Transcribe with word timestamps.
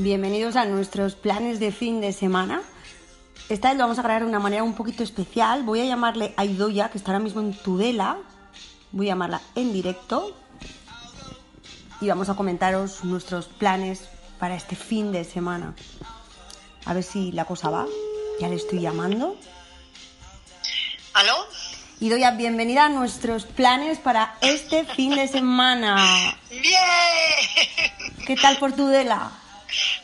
Bienvenidos 0.00 0.54
a 0.54 0.64
nuestros 0.64 1.16
planes 1.16 1.58
de 1.58 1.72
fin 1.72 2.00
de 2.00 2.12
semana. 2.12 2.62
Esta 3.48 3.70
vez 3.70 3.76
lo 3.76 3.82
vamos 3.82 3.98
a 3.98 4.02
grabar 4.02 4.22
de 4.22 4.28
una 4.28 4.38
manera 4.38 4.62
un 4.62 4.74
poquito 4.74 5.02
especial. 5.02 5.64
Voy 5.64 5.80
a 5.80 5.86
llamarle 5.86 6.34
a 6.36 6.44
Idoya, 6.44 6.88
que 6.88 6.98
está 6.98 7.10
ahora 7.10 7.24
mismo 7.24 7.40
en 7.40 7.52
Tudela. 7.52 8.16
Voy 8.92 9.06
a 9.06 9.10
llamarla 9.10 9.40
en 9.56 9.72
directo. 9.72 10.36
Y 12.00 12.06
vamos 12.06 12.28
a 12.28 12.36
comentaros 12.36 13.02
nuestros 13.02 13.46
planes 13.46 14.08
para 14.38 14.54
este 14.54 14.76
fin 14.76 15.10
de 15.10 15.24
semana. 15.24 15.74
A 16.84 16.94
ver 16.94 17.02
si 17.02 17.32
la 17.32 17.44
cosa 17.44 17.68
va. 17.68 17.84
Ya 18.40 18.48
le 18.48 18.54
estoy 18.54 18.78
llamando. 18.78 19.36
¿Aló? 21.14 21.34
Idoya, 21.98 22.30
bienvenida 22.30 22.84
a 22.84 22.88
nuestros 22.88 23.46
planes 23.46 23.98
para 23.98 24.36
este 24.42 24.84
fin 24.84 25.16
de 25.16 25.26
semana. 25.26 26.38
¡Bien! 26.50 28.24
¿Qué 28.24 28.36
tal 28.36 28.58
por 28.58 28.74
Tudela? 28.74 29.32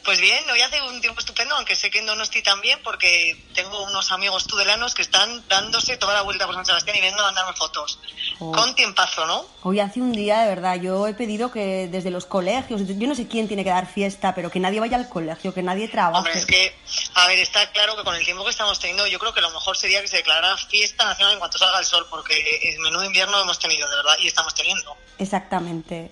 Pues 0.04 0.20
bien, 0.20 0.44
hoy 0.50 0.60
hace 0.60 0.82
un 0.82 1.00
tiempo 1.00 1.20
estupendo, 1.20 1.54
aunque 1.54 1.74
sé 1.74 1.90
que 1.90 2.04
estoy 2.22 2.42
tan 2.42 2.60
bien 2.60 2.78
porque 2.84 3.42
tengo 3.54 3.84
unos 3.84 4.12
amigos 4.12 4.46
tudelanos 4.46 4.94
que 4.94 5.00
están 5.00 5.42
dándose 5.48 5.96
toda 5.96 6.12
la 6.12 6.20
vuelta 6.20 6.44
por 6.44 6.54
San 6.54 6.66
Sebastián 6.66 6.98
y 6.98 7.00
viendo 7.00 7.22
a 7.22 7.26
mandarme 7.26 7.54
fotos. 7.54 7.98
Oh. 8.38 8.52
Con 8.52 8.74
tiempazo, 8.74 9.26
¿no? 9.26 9.46
Hoy 9.62 9.80
hace 9.80 10.02
un 10.02 10.12
día, 10.12 10.40
de 10.40 10.48
verdad, 10.48 10.76
yo 10.76 11.06
he 11.06 11.14
pedido 11.14 11.50
que 11.50 11.88
desde 11.88 12.10
los 12.10 12.26
colegios, 12.26 12.82
yo 12.86 13.08
no 13.08 13.14
sé 13.14 13.28
quién 13.28 13.48
tiene 13.48 13.64
que 13.64 13.70
dar 13.70 13.90
fiesta, 13.90 14.34
pero 14.34 14.50
que 14.50 14.60
nadie 14.60 14.78
vaya 14.78 14.98
al 14.98 15.08
colegio, 15.08 15.54
que 15.54 15.62
nadie 15.62 15.88
trabaje. 15.88 16.18
Hombre, 16.18 16.38
es 16.38 16.44
que, 16.44 16.76
a 17.14 17.26
ver, 17.26 17.38
está 17.38 17.70
claro 17.72 17.96
que 17.96 18.04
con 18.04 18.14
el 18.14 18.24
tiempo 18.26 18.44
que 18.44 18.50
estamos 18.50 18.78
teniendo, 18.78 19.06
yo 19.06 19.18
creo 19.18 19.32
que 19.32 19.40
lo 19.40 19.50
mejor 19.50 19.74
sería 19.74 20.02
que 20.02 20.08
se 20.08 20.18
declarara 20.18 20.54
fiesta 20.58 21.06
nacional 21.06 21.32
en 21.32 21.38
cuanto 21.38 21.56
salga 21.56 21.78
el 21.78 21.86
sol, 21.86 22.06
porque 22.10 22.34
el 22.62 22.78
menudo 22.80 23.04
invierno 23.04 23.40
hemos 23.40 23.58
tenido, 23.58 23.88
de 23.88 23.96
verdad, 23.96 24.16
y 24.20 24.26
estamos 24.26 24.54
teniendo. 24.54 24.96
Exactamente. 25.18 26.10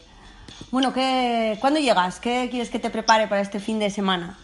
Bueno, 0.73 0.95
¿qué, 0.95 1.59
¿cuándo 1.61 1.79
llegas? 1.79 2.19
¿Qué 2.19 2.49
quieres 2.51 2.71
que 2.71 2.79
te 2.79 2.89
prepare 2.89 3.29
para 3.29 3.43
este 3.43 3.61
fin 3.61 3.79
de 3.79 3.91
semana? 3.91 4.39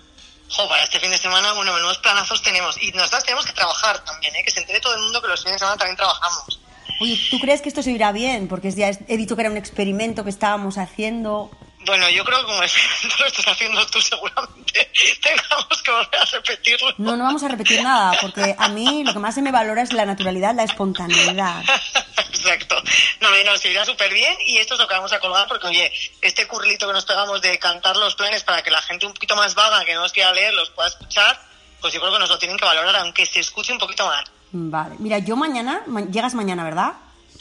Jo, 0.51 0.69
para 0.69 0.83
este 0.83 1.01
fin 1.01 1.11
de 1.11 1.17
semana, 1.17 1.55
bueno, 1.55 1.73
menudos 1.73 1.97
planazos 2.01 2.43
tenemos. 2.43 2.77
Y 2.83 2.93
nosotros 2.93 3.25
tenemos 3.25 3.47
que 3.47 3.55
trabajar 3.55 4.05
también, 4.05 4.37
¿eh? 4.37 4.43
Que 4.45 4.51
se 4.51 4.61
entere 4.61 4.79
todo 4.79 4.95
el 4.95 5.01
mundo 5.01 5.23
que 5.23 5.29
los 5.29 5.41
fines 5.41 5.55
de 5.55 5.61
semana 5.61 5.79
también 5.79 5.97
trabajamos. 5.97 6.61
Oye, 7.01 7.19
¿tú 7.31 7.39
crees 7.39 7.63
que 7.63 7.71
esto 7.71 7.83
se 7.83 7.93
irá 7.93 8.13
bien? 8.13 8.47
Porque 8.47 8.71
ya 8.71 8.91
he 8.91 9.17
dicho 9.17 9.37
que 9.37 9.41
era 9.41 9.51
un 9.51 9.57
experimento 9.57 10.23
que 10.23 10.29
estábamos 10.29 10.77
haciendo. 10.77 11.51
Bueno, 11.87 12.09
yo 12.11 12.25
creo 12.25 12.39
que 12.41 12.45
como 12.47 12.61
lo 13.21 13.27
estás 13.27 13.47
haciendo 13.49 13.87
tú 13.87 14.01
seguramente 14.01 14.91
tengamos 15.23 15.83
que 15.83 15.91
volver 15.91 16.17
a 16.21 16.25
repetirlo. 16.25 16.95
No, 16.99 17.17
no 17.17 17.25
vamos 17.25 17.43
a 17.43 17.49
repetir 17.49 17.83
nada, 17.83 18.13
porque 18.21 18.55
a 18.59 18.69
mí 18.69 19.05
lo 19.05 19.13
que 19.13 19.19
más 19.19 19.35
se 19.35 19.43
me 19.43 19.53
valora 19.53 19.83
es 19.83 19.93
la 19.93 20.05
naturalidad, 20.05 20.55
la 20.55 20.65
espontaneidad. 20.65 21.63
Exacto. 22.31 22.77
No, 23.21 23.29
no, 23.45 23.57
se 23.59 23.71
irá 23.71 23.85
súper 23.85 24.13
bien 24.13 24.37
y 24.47 24.59
esto 24.59 24.75
es 24.75 24.81
lo 24.81 24.89
que 24.89 24.95
vamos 24.95 25.13
a 25.13 25.21
colgar 25.21 25.47
porque, 25.49 25.67
oye, 25.69 25.93
este 26.21 26.47
curlito 26.47 26.87
que 26.87 26.93
nos 26.93 27.05
pegamos 27.05 27.41
de 27.41 27.59
cantar 27.59 27.97
los 27.97 28.15
planes 28.15 28.43
para 28.45 28.63
que 28.63 28.71
la 28.71 28.83
gente 28.83 29.07
un 29.07 29.15
poquito 29.15 29.37
más 29.37 29.55
vaga, 29.55 29.85
que 29.85 29.95
no 29.95 30.01
nos 30.03 30.13
quiera 30.13 30.33
leer, 30.33 30.55
los 30.55 30.71
pueda 30.71 30.89
escuchar, 30.89 31.41
pues 31.81 31.93
yo 31.95 32.01
creo 32.01 32.13
que 32.13 32.19
nos 32.19 32.29
lo 32.31 32.39
tienen 32.39 32.57
que 32.57 32.65
valorar, 32.65 32.97
aunque 32.97 33.25
se 33.27 33.41
escuche 33.41 33.73
un 33.73 33.79
poquito 33.79 34.07
más. 34.07 34.25
Vale, 34.51 34.97
mira, 34.99 35.19
yo 35.19 35.37
mañana, 35.37 35.83
ma- 35.87 36.03
llegas 36.07 36.35
mañana, 36.35 36.65
¿verdad? 36.65 36.93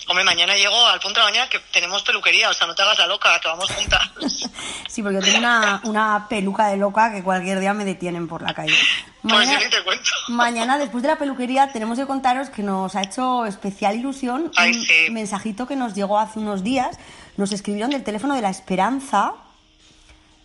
Hombre, 0.10 0.24
mañana 0.24 0.56
llego 0.56 0.86
al 0.88 1.00
punto 1.00 1.20
de 1.20 1.26
la 1.26 1.32
mañana 1.32 1.50
que 1.50 1.60
tenemos 1.72 2.02
peluquería, 2.04 2.50
o 2.50 2.54
sea, 2.54 2.66
no 2.66 2.74
te 2.76 2.82
hagas 2.82 2.98
la 2.98 3.08
loca, 3.08 3.40
que 3.42 3.48
vamos 3.48 3.70
juntas. 3.72 4.02
Sí, 4.88 5.04
porque 5.04 5.18
yo 5.20 5.22
tengo 5.24 5.38
una, 5.38 5.82
una 5.84 6.26
peluca 6.28 6.68
de 6.70 6.78
loca 6.78 7.12
que 7.14 7.22
cualquier 7.22 7.60
día 7.60 7.72
me 7.74 7.86
detienen 7.86 8.28
por 8.28 8.42
la 8.42 8.54
calle. 8.54 8.74
Pues 9.22 9.50
yo 9.52 9.60
ni 9.60 9.66
te 9.70 9.84
cuento. 9.84 10.10
mañana, 10.30 10.78
después 10.78 11.02
de 11.04 11.10
la 11.10 11.18
peluquería, 11.18 11.72
tenemos 11.74 11.98
que 12.00 12.06
contaros 12.08 12.50
que 12.50 12.64
nos 12.64 12.96
ha 12.96 13.02
hecho 13.04 13.46
especial 13.46 13.96
ilusión 13.98 14.52
Ay, 14.56 14.72
un 14.72 14.82
sí. 14.86 14.94
mensajito 15.12 15.68
que 15.68 15.76
nos 15.76 15.94
llegó 15.96 16.18
hace 16.18 16.40
unos 16.40 16.64
días. 16.64 16.98
Nos 17.36 17.52
escribieron 17.52 17.92
del 17.92 18.04
teléfono 18.06 18.34
de 18.36 18.42
la 18.42 18.50
Esperanza 18.50 19.34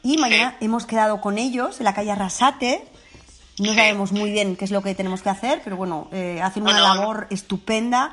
y 0.02 0.18
mañana 0.18 0.56
hemos 0.60 0.84
quedado 0.84 1.20
con 1.20 1.38
ellos 1.38 1.78
en 1.78 1.84
la 1.84 1.94
calle 1.94 2.10
Arrasate. 2.10 2.84
No 3.58 3.70
Sí. 3.70 3.76
sabemos 3.76 4.10
muy 4.10 4.32
bien 4.32 4.56
qué 4.56 4.64
es 4.64 4.72
lo 4.72 4.82
que 4.82 4.94
tenemos 4.96 5.22
que 5.22 5.30
hacer, 5.30 5.60
pero 5.62 5.76
bueno, 5.76 6.08
eh, 6.10 6.40
hacen 6.42 6.64
una 6.64 6.72
Bueno, 6.72 6.94
labor 6.94 7.26
estupenda. 7.30 8.12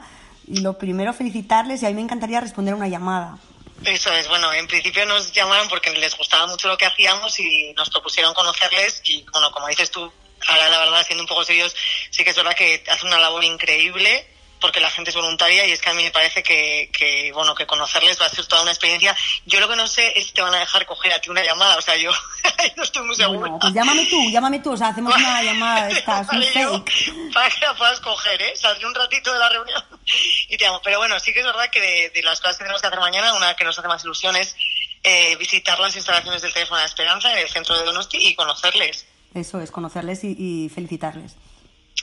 Y 0.49 0.61
lo 0.61 0.77
primero, 0.77 1.13
felicitarles 1.13 1.83
y 1.83 1.85
a 1.85 1.89
mí 1.89 1.95
me 1.95 2.01
encantaría 2.01 2.41
responder 2.41 2.73
una 2.73 2.87
llamada. 2.87 3.37
Eso 3.85 4.11
es, 4.11 4.27
bueno, 4.27 4.51
en 4.51 4.67
principio 4.67 5.05
nos 5.05 5.31
llamaron 5.31 5.69
porque 5.69 5.91
les 5.91 6.17
gustaba 6.17 6.47
mucho 6.47 6.67
lo 6.67 6.77
que 6.77 6.85
hacíamos 6.85 7.39
y 7.39 7.71
nos 7.77 7.89
propusieron 7.89 8.33
conocerles 8.33 9.01
y, 9.05 9.23
bueno, 9.31 9.51
como 9.51 9.67
dices 9.67 9.91
tú, 9.91 10.11
ahora 10.47 10.69
la 10.69 10.79
verdad, 10.79 11.05
siendo 11.05 11.23
un 11.23 11.27
poco 11.27 11.45
serios, 11.45 11.75
sí 12.09 12.23
que 12.23 12.31
es 12.31 12.35
verdad 12.35 12.55
que 12.55 12.83
hace 12.89 13.05
una 13.05 13.19
labor 13.19 13.43
increíble 13.43 14.27
porque 14.59 14.79
la 14.79 14.89
gente 14.89 15.09
es 15.09 15.15
voluntaria 15.15 15.65
y 15.65 15.71
es 15.71 15.81
que 15.81 15.89
a 15.89 15.93
mí 15.93 16.03
me 16.03 16.11
parece 16.11 16.43
que, 16.43 16.89
que, 16.97 17.31
bueno, 17.33 17.55
que 17.55 17.65
conocerles 17.65 18.19
va 18.19 18.25
a 18.25 18.29
ser 18.29 18.45
toda 18.45 18.61
una 18.61 18.71
experiencia. 18.71 19.15
Yo 19.45 19.59
lo 19.59 19.69
que 19.69 19.75
no 19.75 19.87
sé 19.87 20.17
es 20.17 20.27
si 20.27 20.33
te 20.33 20.41
van 20.41 20.53
a 20.53 20.59
dejar 20.59 20.85
coger 20.85 21.13
a 21.13 21.19
ti 21.19 21.29
una 21.29 21.43
llamada, 21.43 21.77
o 21.77 21.81
sea, 21.81 21.95
yo 21.95 22.11
no 22.77 22.83
estoy 22.83 23.05
muy 23.05 23.15
segura. 23.15 23.39
Bueno, 23.39 23.59
pues 23.59 23.73
llámame 23.73 24.05
tú, 24.05 24.29
llámame 24.31 24.59
tú, 24.59 24.71
o 24.71 24.77
sea, 24.77 24.89
hacemos 24.89 25.15
una 25.15 25.43
llamada 25.43 25.87
de 25.87 25.93
estas, 25.93 26.27
un 26.31 26.43
fake. 26.43 27.33
Para 27.33 27.49
que 27.49 27.65
la 27.65 27.73
puedas 27.75 27.99
coger, 27.99 28.41
¿eh? 28.41 28.53
Saldré 28.55 28.85
un 28.85 28.95
ratito 28.95 29.31
de 29.31 29.39
la 29.39 29.49
reunión 29.49 29.83
y 30.49 30.57
te 30.57 30.65
llamo. 30.65 30.81
Pero 30.83 30.99
bueno, 30.99 31.19
sí 31.19 31.33
que 31.33 31.39
es 31.39 31.45
verdad 31.45 31.69
que 31.71 31.81
de, 31.81 32.09
de 32.09 32.21
las 32.23 32.39
cosas 32.39 32.57
que 32.57 32.63
tenemos 32.63 32.81
que 32.81 32.87
hacer 32.87 32.99
mañana, 32.99 33.33
una 33.33 33.55
que 33.55 33.63
nos 33.63 33.77
hace 33.77 33.87
más 33.87 34.03
ilusión 34.03 34.35
es 34.35 34.55
eh, 35.03 35.35
visitar 35.37 35.79
las 35.79 35.95
instalaciones 35.95 36.41
del 36.41 36.53
Teléfono 36.53 36.79
de 36.79 36.85
Esperanza 36.85 37.31
en 37.31 37.39
el 37.39 37.49
centro 37.49 37.77
de 37.77 37.85
Donosti 37.85 38.17
y 38.17 38.35
conocerles. 38.35 39.05
Eso 39.33 39.61
es, 39.61 39.71
conocerles 39.71 40.23
y, 40.23 40.35
y 40.37 40.69
felicitarles. 40.69 41.35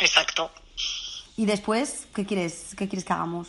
Exacto. 0.00 0.50
Y 1.36 1.47
después, 1.47 2.06
¿qué 2.14 2.24
quieres, 2.24 2.74
qué 2.78 2.88
quieres 2.88 3.04
que 3.04 3.12
hagamos? 3.12 3.48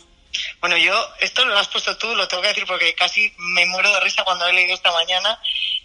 Bueno, 0.60 0.76
yo, 0.76 0.94
esto 1.20 1.44
lo 1.44 1.58
has 1.58 1.68
puesto 1.68 1.96
tú, 1.96 2.14
lo 2.14 2.28
tengo 2.28 2.42
que 2.42 2.48
decir 2.48 2.66
porque 2.66 2.94
casi 2.94 3.32
me 3.38 3.64
muero 3.66 3.90
de 3.92 4.00
risa 4.00 4.24
cuando 4.24 4.46
he 4.46 4.52
leído 4.52 4.74
esta 4.74 4.92
mañana. 4.92 5.40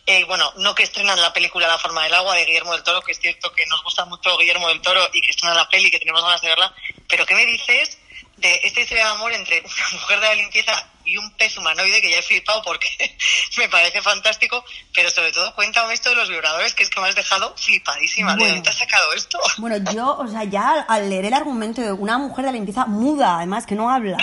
Eh, 0.05 0.25
bueno, 0.25 0.51
no 0.57 0.75
que 0.75 0.83
estrenan 0.83 1.21
la 1.21 1.31
película 1.31 1.65
La 1.65 1.77
forma 1.77 2.03
del 2.03 2.13
agua 2.13 2.35
de 2.35 2.45
Guillermo 2.45 2.73
del 2.73 2.83
Toro, 2.83 3.01
que 3.01 3.13
es 3.13 3.19
cierto 3.19 3.53
que 3.53 3.65
nos 3.67 3.81
gusta 3.83 4.03
mucho 4.05 4.37
Guillermo 4.37 4.67
del 4.67 4.81
Toro 4.81 5.01
y 5.13 5.21
que 5.21 5.31
estrenan 5.31 5.55
la 5.55 5.69
peli, 5.69 5.89
que 5.89 5.99
tenemos 5.99 6.21
ganas 6.21 6.41
de 6.41 6.49
verla, 6.49 6.73
pero 7.07 7.25
¿qué 7.25 7.35
me 7.35 7.45
dices 7.45 7.97
de 8.37 8.59
esta 8.63 8.81
historia 8.81 9.05
de 9.05 9.11
amor 9.11 9.31
entre 9.31 9.61
una 9.61 9.89
mujer 9.93 10.19
de 10.19 10.27
la 10.27 10.35
limpieza 10.35 10.92
y 11.05 11.17
un 11.17 11.31
pez 11.31 11.57
humanoide 11.57 12.01
que 12.01 12.09
ya 12.11 12.17
he 12.19 12.21
flipado 12.21 12.61
porque 12.63 12.87
me 13.57 13.67
parece 13.69 14.01
fantástico, 14.01 14.63
pero 14.93 15.09
sobre 15.09 15.31
todo 15.31 15.53
cuéntame 15.55 15.93
esto 15.93 16.09
de 16.09 16.15
los 16.15 16.29
vibradores, 16.29 16.73
que 16.73 16.83
es 16.83 16.89
que 16.89 16.99
me 17.01 17.07
has 17.09 17.15
dejado 17.15 17.53
flipadísima. 17.57 18.31
¿De 18.33 18.37
Bueno. 18.39 18.53
dónde 18.55 18.63
te 18.63 18.69
has 18.69 18.77
sacado 18.77 19.13
esto? 19.13 19.39
Bueno, 19.57 19.91
yo, 19.93 20.17
o 20.17 20.27
sea, 20.27 20.43
ya 20.43 20.85
al- 20.87 21.09
leer 21.09 21.25
el 21.25 21.33
argumento 21.33 21.81
de 21.81 21.91
una 21.91 22.17
mujer 22.17 22.45
de 22.45 22.51
la 22.51 22.57
limpieza 22.57 22.85
muda, 22.85 23.37
además, 23.37 23.65
que 23.65 23.75
no 23.75 23.89
habla, 23.89 24.17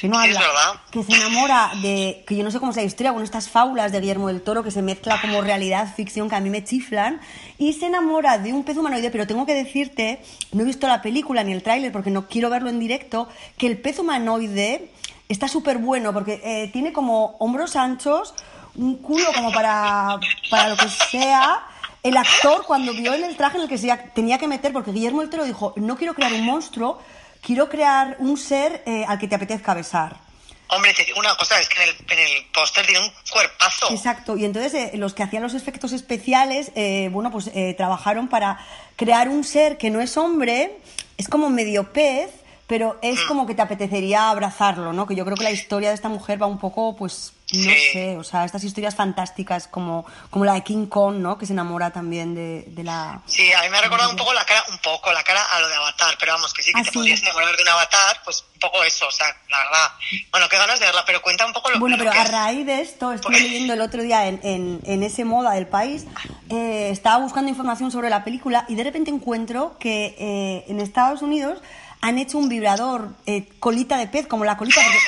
que 0.00 0.08
no 0.08 0.20
es 0.22 0.36
habla, 0.36 0.48
verdad. 0.48 0.80
que 0.90 1.02
se 1.04 1.12
enamora 1.14 1.70
de, 1.82 2.24
que 2.26 2.36
yo 2.36 2.42
no 2.44 2.50
sé 2.50 2.58
cómo 2.58 2.70
es 2.70 2.76
la 2.76 2.82
historia, 2.82 3.12
con 3.12 3.22
estas 3.22 3.48
fábulas 3.48 3.92
de 3.92 4.00
Guillermo 4.00 4.28
del 4.28 4.42
Toro 4.42 4.62
que 4.64 4.70
se 4.70 4.82
mezcla 4.82 5.20
como 5.20 5.40
realidad, 5.42 5.94
ficción, 5.94 6.28
que 6.28 6.34
a 6.36 6.40
mí 6.40 6.50
me 6.50 6.64
chiflan, 6.64 7.20
y 7.58 7.72
se 7.74 7.86
enamora 7.86 8.38
de 8.38 8.52
un 8.52 8.64
pez 8.64 8.76
humanoide, 8.76 9.10
pero 9.10 9.26
tengo 9.26 9.46
que 9.46 9.54
decirte, 9.54 10.20
no 10.52 10.62
he 10.62 10.66
visto 10.66 10.86
la 10.88 11.00
película 11.02 11.44
ni 11.44 11.52
el 11.52 11.62
tráiler 11.62 11.92
porque 11.92 12.10
no 12.10 12.26
quiero 12.28 12.50
verlo 12.50 12.68
en 12.68 12.80
directo, 12.80 13.28
que 13.56 13.66
el 13.68 13.78
pez 13.78 13.98
humanoide 13.98 14.90
está 15.28 15.48
súper 15.48 15.78
bueno 15.78 16.12
porque 16.12 16.40
eh, 16.44 16.70
tiene 16.72 16.92
como 16.92 17.36
hombros 17.38 17.76
anchos, 17.76 18.34
un 18.74 18.98
culo 18.98 19.26
como 19.34 19.52
para, 19.52 20.18
para 20.50 20.68
lo 20.68 20.76
que 20.76 20.88
sea. 20.88 21.66
El 22.02 22.16
actor, 22.16 22.64
cuando 22.66 22.92
vio 22.92 23.14
en 23.14 23.24
el 23.24 23.36
traje 23.36 23.56
en 23.56 23.62
el 23.62 23.68
que 23.68 23.78
se 23.78 23.94
tenía 24.14 24.38
que 24.38 24.46
meter, 24.46 24.72
porque 24.72 24.92
Guillermo 24.92 25.22
del 25.22 25.30
Toro 25.30 25.44
dijo, 25.44 25.72
no 25.76 25.96
quiero 25.96 26.14
crear 26.14 26.32
un 26.32 26.44
monstruo, 26.44 27.00
quiero 27.40 27.68
crear 27.70 28.16
un 28.18 28.36
ser 28.36 28.82
eh, 28.84 29.04
al 29.08 29.18
que 29.18 29.26
te 29.26 29.34
apetezca 29.34 29.72
besar. 29.72 30.24
Hombre, 30.68 30.92
una 31.16 31.36
cosa, 31.36 31.60
es 31.60 31.68
que 31.68 31.82
en 31.82 31.88
el, 31.88 31.94
en 32.10 32.18
el 32.18 32.46
póster 32.52 32.86
tiene 32.86 33.00
un 33.00 33.12
cuerpazo. 33.30 33.90
Exacto, 33.90 34.36
y 34.36 34.44
entonces 34.44 34.74
eh, 34.74 34.90
los 34.94 35.14
que 35.14 35.22
hacían 35.22 35.42
los 35.42 35.54
efectos 35.54 35.92
especiales, 35.92 36.72
eh, 36.74 37.10
bueno, 37.12 37.30
pues 37.30 37.50
eh, 37.54 37.74
trabajaron 37.76 38.28
para 38.28 38.58
crear 38.96 39.28
un 39.28 39.44
ser 39.44 39.76
que 39.76 39.90
no 39.90 40.00
es 40.00 40.16
hombre, 40.16 40.78
es 41.18 41.28
como 41.28 41.50
medio 41.50 41.92
pez, 41.92 42.30
pero 42.66 42.98
es 43.02 43.20
Mm. 43.24 43.28
como 43.28 43.46
que 43.46 43.54
te 43.54 43.62
apetecería 43.62 44.30
abrazarlo, 44.30 44.92
¿no? 44.92 45.06
Que 45.06 45.14
yo 45.14 45.24
creo 45.24 45.36
que 45.36 45.44
la 45.44 45.50
historia 45.50 45.90
de 45.90 45.94
esta 45.94 46.08
mujer 46.08 46.40
va 46.40 46.46
un 46.46 46.58
poco, 46.58 46.96
pues, 46.96 47.32
no 47.52 47.70
Sí. 47.70 47.78
sé, 47.92 48.16
o 48.16 48.24
sea, 48.24 48.44
estas 48.46 48.64
historias 48.64 48.94
fantásticas 48.94 49.68
como, 49.68 50.06
como 50.30 50.44
la 50.46 50.54
de 50.54 50.62
King 50.62 50.86
Kong, 50.86 51.16
¿no? 51.16 51.36
Que 51.36 51.44
se 51.46 51.52
enamora 51.52 51.90
también 51.90 52.34
de, 52.34 52.64
de 52.68 52.82
la... 52.82 53.20
Sí, 53.26 53.52
a 53.52 53.62
mí 53.62 53.68
me 53.68 53.76
ha 53.76 53.82
recordado 53.82 54.10
un 54.10 54.16
poco 54.16 54.32
la 54.32 54.44
cara, 54.46 54.64
un 54.70 54.78
poco 54.78 55.12
la 55.12 55.22
cara 55.22 55.42
a 55.52 55.60
lo 55.60 55.68
de 55.68 55.74
Avatar, 55.74 56.16
pero 56.18 56.32
vamos, 56.32 56.54
que 56.54 56.62
sí 56.62 56.72
que 56.72 56.80
Ah, 56.80 56.82
te 56.84 56.88
sí. 56.90 56.94
podrías 56.94 57.22
enamorar 57.22 57.54
de 57.54 57.62
un 57.62 57.68
Avatar, 57.68 58.16
pues 58.24 58.44
un 58.54 58.60
poco 58.60 58.82
eso, 58.82 59.06
o 59.06 59.12
sea, 59.12 59.26
la 59.50 59.58
verdad. 59.58 59.88
Bueno, 60.32 60.48
qué 60.48 60.56
ganas 60.56 60.80
de 60.80 60.86
verla, 60.86 61.04
pero 61.06 61.20
cuenta 61.20 61.44
un 61.46 61.52
poco 61.52 61.70
lo, 61.70 61.78
Bueno, 61.78 61.96
lo 61.98 62.02
pero 62.04 62.12
que 62.12 62.18
a 62.18 62.24
raíz 62.24 62.64
de 62.66 62.80
esto, 62.80 63.12
estuve 63.12 63.32
Pues- 63.32 63.42
leyendo 63.42 63.74
el 63.74 63.82
otro 63.82 64.02
día 64.02 64.26
en, 64.26 64.40
en, 64.42 64.80
en 64.84 65.02
ese 65.02 65.24
moda 65.26 65.52
del 65.52 65.66
país, 65.66 66.06
eh, 66.48 66.88
estaba 66.90 67.18
buscando 67.22 67.50
información 67.50 67.90
sobre 67.90 68.08
la 68.08 68.24
película 68.24 68.64
y 68.68 68.74
de 68.74 68.84
repente 68.84 69.10
encuentro 69.10 69.76
que 69.78 70.16
eh, 70.18 70.64
en 70.68 70.80
Estados 70.80 71.20
Unidos 71.20 71.58
han 72.04 72.18
hecho 72.18 72.36
un 72.36 72.50
vibrador 72.50 73.14
eh, 73.24 73.48
colita 73.58 73.96
de 73.96 74.06
pez, 74.06 74.26
como 74.26 74.44
la 74.44 74.58
colita, 74.58 74.78
porque 74.82 74.98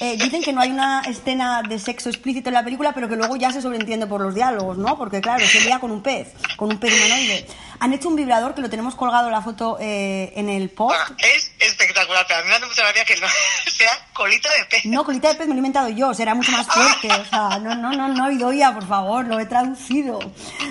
eh, 0.00 0.16
dicen 0.16 0.42
que 0.42 0.52
no 0.52 0.60
hay 0.60 0.72
una 0.72 1.00
escena 1.02 1.62
de 1.62 1.78
sexo 1.78 2.08
explícito 2.08 2.48
en 2.48 2.54
la 2.54 2.64
película, 2.64 2.92
pero 2.92 3.08
que 3.08 3.14
luego 3.14 3.36
ya 3.36 3.52
se 3.52 3.62
sobreentiende 3.62 4.08
por 4.08 4.20
los 4.20 4.34
diálogos, 4.34 4.76
¿no? 4.76 4.98
Porque 4.98 5.20
claro, 5.20 5.46
se 5.46 5.60
lía 5.60 5.78
con 5.78 5.92
un 5.92 6.02
pez, 6.02 6.32
con 6.56 6.68
un 6.68 6.78
pez 6.78 6.92
humanoide. 6.96 7.46
Han 7.82 7.92
hecho 7.92 8.08
un 8.08 8.14
vibrador 8.14 8.54
que 8.54 8.60
lo 8.60 8.70
tenemos 8.70 8.94
colgado 8.94 9.28
la 9.28 9.42
foto 9.42 9.76
eh, 9.80 10.32
en 10.36 10.48
el 10.48 10.70
post. 10.70 10.96
Bueno, 10.96 11.16
es 11.18 11.50
espectacular, 11.58 12.24
pero 12.28 12.38
a 12.38 12.42
mí 12.44 12.48
me 12.48 12.54
hace 12.54 12.66
mucha 12.66 12.82
gracia 12.82 13.04
que 13.04 13.16
no 13.16 13.26
sea 13.76 14.06
colita 14.12 14.48
de 14.52 14.64
pez. 14.66 14.84
No, 14.84 15.02
colita 15.04 15.30
de 15.30 15.34
pez 15.34 15.48
me 15.48 15.54
lo 15.54 15.56
he 15.56 15.58
inventado 15.58 15.88
yo, 15.88 16.14
será 16.14 16.36
mucho 16.36 16.52
más 16.52 16.64
fuerte. 16.68 17.08
O 17.10 17.24
sea, 17.24 17.58
no, 17.58 17.74
no, 17.74 17.90
no, 17.90 18.06
no, 18.06 18.30
Idoia, 18.30 18.72
por 18.72 18.86
favor, 18.86 19.26
lo 19.26 19.40
he 19.40 19.46
traducido. 19.46 20.20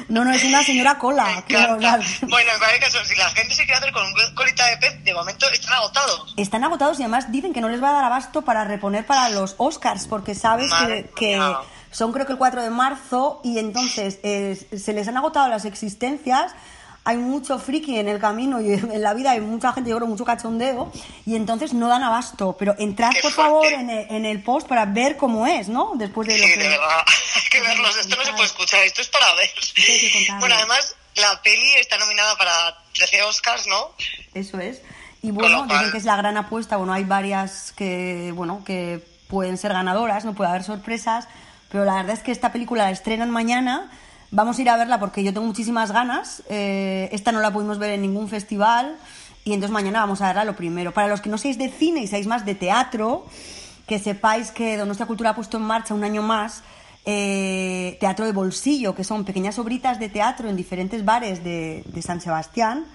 No, 0.07 0.23
no, 0.23 0.31
es 0.31 0.41
una 0.45 0.63
señora 0.63 0.97
cola. 0.97 1.43
Claro. 1.47 1.75
Bueno, 1.75 2.51
en 2.53 2.59
cualquier 2.59 2.79
caso, 2.79 3.03
si 3.03 3.15
la 3.15 3.29
gente 3.31 3.55
se 3.55 3.65
quiere 3.65 3.79
hacer 3.79 3.91
con 3.91 4.05
un 4.05 4.13
colita 4.33 4.65
de 4.67 4.77
pez, 4.77 5.03
de 5.03 5.13
momento 5.13 5.49
están 5.49 5.73
agotados. 5.73 6.33
Están 6.37 6.63
agotados 6.63 6.97
y 7.01 7.03
además 7.03 7.29
dicen 7.29 7.51
que 7.51 7.59
no 7.59 7.67
les 7.67 7.83
va 7.83 7.89
a 7.89 7.93
dar 7.93 8.05
abasto 8.05 8.41
para 8.43 8.63
reponer 8.63 9.05
para 9.05 9.27
los 9.27 9.55
Oscars, 9.57 10.07
porque 10.07 10.33
sabes 10.33 10.69
Madre 10.69 11.09
que, 11.13 11.31
que 11.31 11.55
son 11.91 12.13
creo 12.13 12.25
que 12.25 12.31
el 12.31 12.37
4 12.37 12.63
de 12.63 12.69
marzo 12.69 13.41
y 13.43 13.59
entonces 13.59 14.19
eh, 14.23 14.57
se 14.77 14.93
les 14.93 15.09
han 15.09 15.17
agotado 15.17 15.49
las 15.49 15.65
existencias. 15.65 16.53
Hay 17.03 17.17
mucho 17.17 17.57
friki 17.57 17.97
en 17.97 18.07
el 18.07 18.19
camino 18.19 18.61
y 18.61 18.73
en 18.73 19.01
la 19.01 19.13
vida 19.13 19.31
hay 19.31 19.41
mucha 19.41 19.73
gente, 19.73 19.89
yo 19.89 19.97
creo, 19.97 20.07
mucho 20.07 20.25
cachondeo 20.25 20.91
y 21.25 21.35
entonces 21.35 21.73
no 21.73 21.87
dan 21.87 22.03
abasto. 22.03 22.55
Pero 22.57 22.75
entrad, 22.77 23.11
Qué 23.11 23.21
por 23.21 23.31
favor, 23.31 23.65
en 23.65 23.89
el, 23.89 24.07
en 24.09 24.25
el 24.25 24.43
post 24.43 24.67
para 24.67 24.85
ver 24.85 25.17
cómo 25.17 25.47
es, 25.47 25.67
¿no? 25.67 25.93
Después 25.95 26.27
de 26.27 26.35
Sí, 26.35 26.41
lo 26.41 26.47
que... 26.47 26.57
de 26.57 26.69
verdad, 26.69 27.03
hay 27.35 27.49
que 27.49 27.61
verlos. 27.61 27.97
Esto 27.97 28.15
no 28.15 28.23
se 28.23 28.31
puede 28.33 28.45
escuchar, 28.45 28.83
esto 28.83 29.01
es 29.01 29.07
para 29.09 29.33
ver. 29.35 29.49
Bueno, 30.39 30.55
además, 30.55 30.95
la 31.15 31.41
peli 31.41 31.73
está 31.79 31.97
nominada 31.97 32.37
para 32.37 32.77
13 32.93 33.23
Oscars, 33.23 33.67
¿no? 33.67 33.91
Eso 34.33 34.59
es. 34.59 34.81
Y 35.23 35.31
bueno, 35.31 35.65
dicen 35.67 35.91
que 35.91 35.97
es 35.97 36.05
la 36.05 36.15
gran 36.15 36.37
apuesta. 36.37 36.77
Bueno, 36.77 36.93
hay 36.93 37.03
varias 37.03 37.71
que, 37.73 38.31
bueno, 38.35 38.63
que 38.65 39.05
pueden 39.27 39.57
ser 39.57 39.73
ganadoras, 39.73 40.25
no 40.25 40.33
puede 40.33 40.49
haber 40.49 40.63
sorpresas. 40.63 41.27
Pero 41.71 41.85
la 41.85 41.95
verdad 41.95 42.11
es 42.11 42.23
que 42.23 42.31
esta 42.31 42.51
película 42.51 42.83
la 42.83 42.91
estrenan 42.91 43.29
mañana. 43.29 43.91
Vamos 44.31 44.57
a 44.57 44.61
ir 44.61 44.69
a 44.69 44.77
verla 44.77 44.99
porque 44.99 45.23
yo 45.23 45.33
tengo 45.33 45.45
muchísimas 45.45 45.91
ganas. 45.91 46.41
Eh, 46.49 47.09
esta 47.11 47.31
no 47.31 47.41
la 47.41 47.51
pudimos 47.51 47.77
ver 47.79 47.91
en 47.91 48.01
ningún 48.01 48.29
festival. 48.29 48.97
Y 49.43 49.53
entonces 49.53 49.73
mañana 49.73 49.99
vamos 49.99 50.21
a 50.21 50.27
verla 50.27 50.45
lo 50.45 50.55
primero. 50.55 50.93
Para 50.93 51.07
los 51.07 51.19
que 51.19 51.29
no 51.29 51.37
seáis 51.37 51.57
de 51.57 51.69
cine 51.69 52.01
y 52.01 52.07
seáis 52.07 52.27
más 52.27 52.45
de 52.45 52.55
teatro, 52.55 53.25
que 53.87 53.99
sepáis 53.99 54.51
que 54.51 54.77
Donostia 54.77 55.05
Cultura 55.05 55.31
ha 55.31 55.35
puesto 55.35 55.57
en 55.57 55.63
marcha 55.63 55.93
un 55.93 56.03
año 56.03 56.21
más 56.21 56.63
eh, 57.05 57.97
Teatro 57.99 58.25
de 58.25 58.31
Bolsillo, 58.31 58.95
que 58.95 59.03
son 59.03 59.25
pequeñas 59.25 59.59
obritas 59.59 59.99
de 59.99 60.07
teatro 60.07 60.47
en 60.47 60.55
diferentes 60.55 61.03
bares 61.03 61.43
de, 61.43 61.83
de 61.87 62.01
San 62.01 62.21
Sebastián 62.21 62.85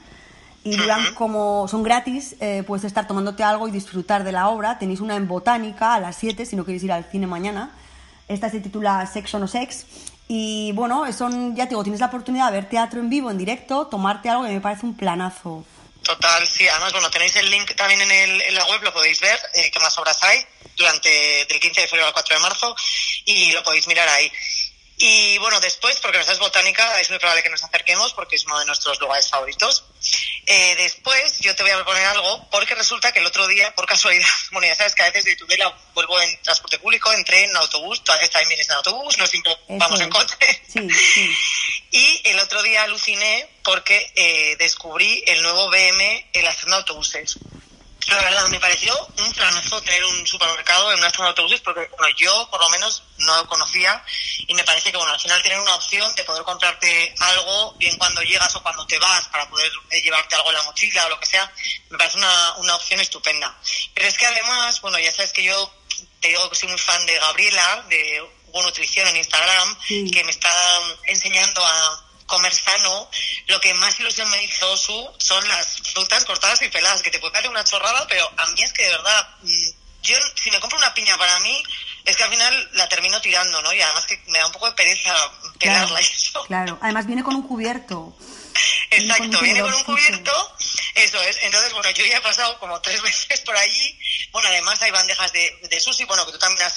y 0.67 0.77
duran 0.77 1.15
como 1.15 1.69
son 1.69 1.85
gratis, 1.85 2.35
eh, 2.41 2.65
puedes 2.67 2.85
estar 2.85 3.07
tomándote 3.07 3.45
algo 3.45 3.69
y 3.69 3.71
disfrutar 3.71 4.25
de 4.25 4.33
la 4.33 4.49
obra. 4.49 4.81
Tenéis 4.81 5.01
una 5.01 5.15
en 5.15 5.29
Botánica 5.29 5.95
a 5.95 6.01
las 6.01 6.17
7 6.17 6.45
si 6.45 6.57
no 6.57 6.65
queréis 6.65 6.83
ir 6.83 6.91
al 6.91 7.05
cine 7.05 7.29
mañana. 7.29 7.71
Esta 8.27 8.51
se 8.51 8.59
titula 8.59 9.07
Sex 9.07 9.33
o 9.35 9.39
no 9.39 9.47
Sex. 9.47 9.87
Y 10.29 10.73
bueno, 10.73 11.11
son, 11.13 11.55
ya 11.55 11.65
te 11.65 11.71
digo, 11.71 11.83
tienes 11.83 12.01
la 12.01 12.07
oportunidad 12.07 12.47
de 12.47 12.61
ver 12.61 12.69
teatro 12.69 13.01
en 13.01 13.09
vivo, 13.09 13.31
en 13.31 13.39
directo, 13.39 13.87
tomarte 13.87 14.29
algo 14.29 14.45
que 14.45 14.51
me 14.51 14.61
parece 14.61 14.87
un 14.87 14.97
planazo. 14.97 15.65
Total, 16.03 16.47
sí. 16.47 16.69
Además, 16.69 16.93
bueno, 16.93 17.11
tenéis 17.11 17.35
el 17.37 17.51
link 17.51 17.75
también 17.75 18.01
en, 18.01 18.11
el, 18.11 18.43
en 18.43 18.55
la 18.55 18.65
web, 18.67 18.83
lo 18.83 18.93
podéis 18.93 19.21
ver, 19.21 19.39
eh, 19.55 19.71
qué 19.73 19.79
más 19.81 19.97
obras 19.99 20.23
hay 20.23 20.45
durante 20.77 21.09
del 21.49 21.61
15 21.61 21.81
de 21.81 21.89
febrero 21.89 22.07
al 22.09 22.13
4 22.13 22.37
de 22.37 22.43
marzo 22.43 22.77
y 23.25 23.53
lo 23.53 23.63
podéis 23.63 23.87
mirar 23.89 24.09
ahí. 24.09 24.31
Y 24.99 25.37
bueno, 25.39 25.61
después, 25.61 25.99
porque 26.01 26.17
nuestra 26.17 26.35
es 26.35 26.41
botánica, 26.41 27.01
es 27.01 27.11
muy 27.11 27.19
probable 27.19 27.43
que 27.43 27.51
nos 27.51 27.63
acerquemos 27.63 28.15
porque 28.15 28.37
es 28.37 28.47
uno 28.47 28.59
de 28.59 28.65
nuestros 28.65 28.99
lugares 28.99 29.29
favoritos. 29.29 29.85
Eh, 30.47 30.75
después, 30.77 31.39
yo 31.41 31.55
te 31.55 31.63
voy 31.63 31.73
a 31.73 31.77
proponer 31.77 32.05
algo, 32.07 32.49
porque 32.51 32.75
resulta 32.75 33.13
que 33.13 33.19
el 33.19 33.27
otro 33.27 33.47
día, 33.47 33.75
por 33.75 33.87
casualidad, 33.87 34.29
bueno, 34.53 34.67
ya 34.69 34.75
sabes 34.75 34.95
que 34.95 35.03
a 35.03 35.07
veces 35.07 35.25
de 35.25 35.37
Tudela 35.37 35.77
vuelvo 35.93 36.19
en 36.21 36.41
transporte 36.41 36.79
público, 36.79 37.13
en 37.13 37.25
tren, 37.25 37.51
en 37.51 37.57
autobús, 37.57 38.03
a 38.09 38.15
veces 38.15 38.31
también 38.31 38.49
vienes 38.51 38.69
en 38.71 38.77
autobús, 38.77 39.19
no 39.19 39.27
siempre 39.27 39.53
Eso 39.53 39.65
vamos 39.69 40.01
en 40.01 40.09
coche. 40.09 40.37
Sí, 40.73 40.89
sí. 41.15 41.37
Y 41.91 42.21
el 42.25 42.39
otro 42.39 42.63
día 42.63 42.85
aluciné 42.85 43.49
porque 43.63 44.13
eh, 44.15 44.57
descubrí 44.59 45.23
el 45.27 45.43
nuevo 45.43 45.69
BM 45.69 46.31
en 46.33 46.45
la 46.45 46.51
estación 46.51 46.71
de 46.71 46.77
autobuses. 46.77 47.39
La 48.09 48.17
verdad, 48.23 48.47
me 48.49 48.61
pareció 48.61 48.95
un 49.19 49.33
planazo 49.33 49.81
tener 49.83 50.05
un 50.05 50.27
supermercado 50.27 50.93
en 50.93 50.99
una 50.99 51.09
estación 51.09 51.25
de 51.27 51.29
autobuses 51.31 51.61
porque 51.61 51.89
bueno, 51.99 52.17
yo 52.17 52.49
por 52.51 52.61
lo 52.61 52.69
menos 52.71 53.03
no 53.19 53.37
lo 53.37 53.47
conocía 53.49 54.03
y 54.47 54.55
me 54.55 54.63
parece 54.65 54.91
que 54.93 54.97
bueno, 54.97 55.13
al 55.13 55.21
final 55.21 55.43
tener 55.43 55.59
una 55.59 55.75
opción 55.75 56.15
de 56.15 56.25
poder 56.25 56.45
comprarte 56.45 57.15
algo 57.19 57.73
bien 57.79 57.97
cuando 57.99 58.23
llegas 58.23 58.55
o 58.55 58.63
cuando 58.63 58.87
te 58.87 58.99
vas 58.99 59.27
para 59.29 59.49
poder 59.51 59.71
eh, 59.91 60.01
llevarte 60.03 60.35
algo 60.37 60.51
en 60.51 60.57
la 60.57 60.63
mochila 60.63 61.07
o 61.07 61.11
lo 61.11 61.21
que 61.21 61.27
sea, 61.27 61.51
me 61.91 61.99
parece 61.99 62.19
una, 62.19 62.55
una 62.59 62.77
opción 62.77 63.01
estupenda. 63.01 63.55
Pero 63.95 64.07
es 64.09 64.17
que 64.17 64.27
además, 64.27 64.81
bueno, 64.81 64.99
ya 64.99 65.11
sabes 65.13 65.33
que 65.33 65.43
yo 65.43 65.75
te 66.21 66.29
digo 66.29 66.49
que 66.49 66.57
soy 66.57 66.69
muy 66.69 66.79
fan 66.79 67.05
de 67.07 67.19
Gabriela, 67.19 67.85
de 67.89 68.23
Hugo 68.49 68.63
Nutrición 68.63 69.09
en 69.09 69.17
Instagram, 69.17 69.79
Sí. 69.87 70.11
que 70.13 70.23
me 70.25 70.31
está 70.31 70.51
enseñando 71.07 71.65
a 71.65 72.06
comer 72.27 72.55
sano, 72.55 73.09
lo 73.47 73.61
que 73.61 73.73
más 73.75 73.99
ilusión 74.01 74.29
me 74.31 74.43
hizo 74.45 74.77
su 74.77 75.11
son 75.19 75.47
las 75.49 75.79
frutas 75.93 76.25
cortadas 76.25 76.61
y 76.63 76.69
peladas, 76.69 77.03
que 77.03 77.11
te 77.11 77.19
puede 77.19 77.33
parecer 77.33 77.51
una 77.51 77.65
chorrada, 77.65 78.07
pero 78.09 78.29
a 78.37 78.47
mí 78.47 78.63
es 78.63 78.73
que 78.73 78.83
de 78.85 78.91
verdad, 78.91 79.29
mm, 79.43 79.69
yo 80.03 80.17
si 80.35 80.51
me 80.51 80.61
compro 80.61 80.79
una 80.79 80.93
piña 80.95 81.17
para 81.19 81.39
mí, 81.41 81.63
es 82.05 82.17
que 82.17 82.23
al 82.25 82.31
final 82.31 82.71
la 82.75 82.89
termino 82.89 83.21
tirando, 83.21 83.61
¿no? 83.63 83.73
Y 83.73 83.81
además 83.81 84.07
que 84.07 84.21
me 84.29 84.39
da 84.39 84.47
un 84.47 84.53
poco 84.53 84.67
de 84.67 84.73
pereza 84.73 85.13
pelarla 85.59 85.87
Claro, 85.89 86.01
y 86.01 86.15
eso. 86.15 86.45
claro. 86.45 86.79
Además 86.83 87.07
viene 87.07 87.23
con 87.25 87.35
un 87.35 87.43
cubierto. 87.43 88.17
Exacto, 88.91 89.41
viene 89.41 89.61
con 89.61 89.75
un 89.75 89.85
cubierto, 89.85 90.57
eso 90.95 91.21
es. 91.23 91.37
Entonces, 91.43 91.73
bueno, 91.73 91.91
yo 91.91 92.07
ya 92.07 92.19
he 92.19 92.21
pasado 92.21 92.59
como 92.59 92.81
tres 92.81 93.03
veces 93.03 93.41
por 93.41 93.57
allí. 93.57 93.99
Bueno, 94.31 94.49
además 94.49 94.81
hay 94.83 94.91
bandejas 94.91 95.33
de, 95.33 95.59
de 95.69 95.81
sushi, 95.81 96.05
bueno, 96.05 96.25
que 96.27 96.33
tú 96.33 96.39
también 96.39 96.67
has 96.67 96.75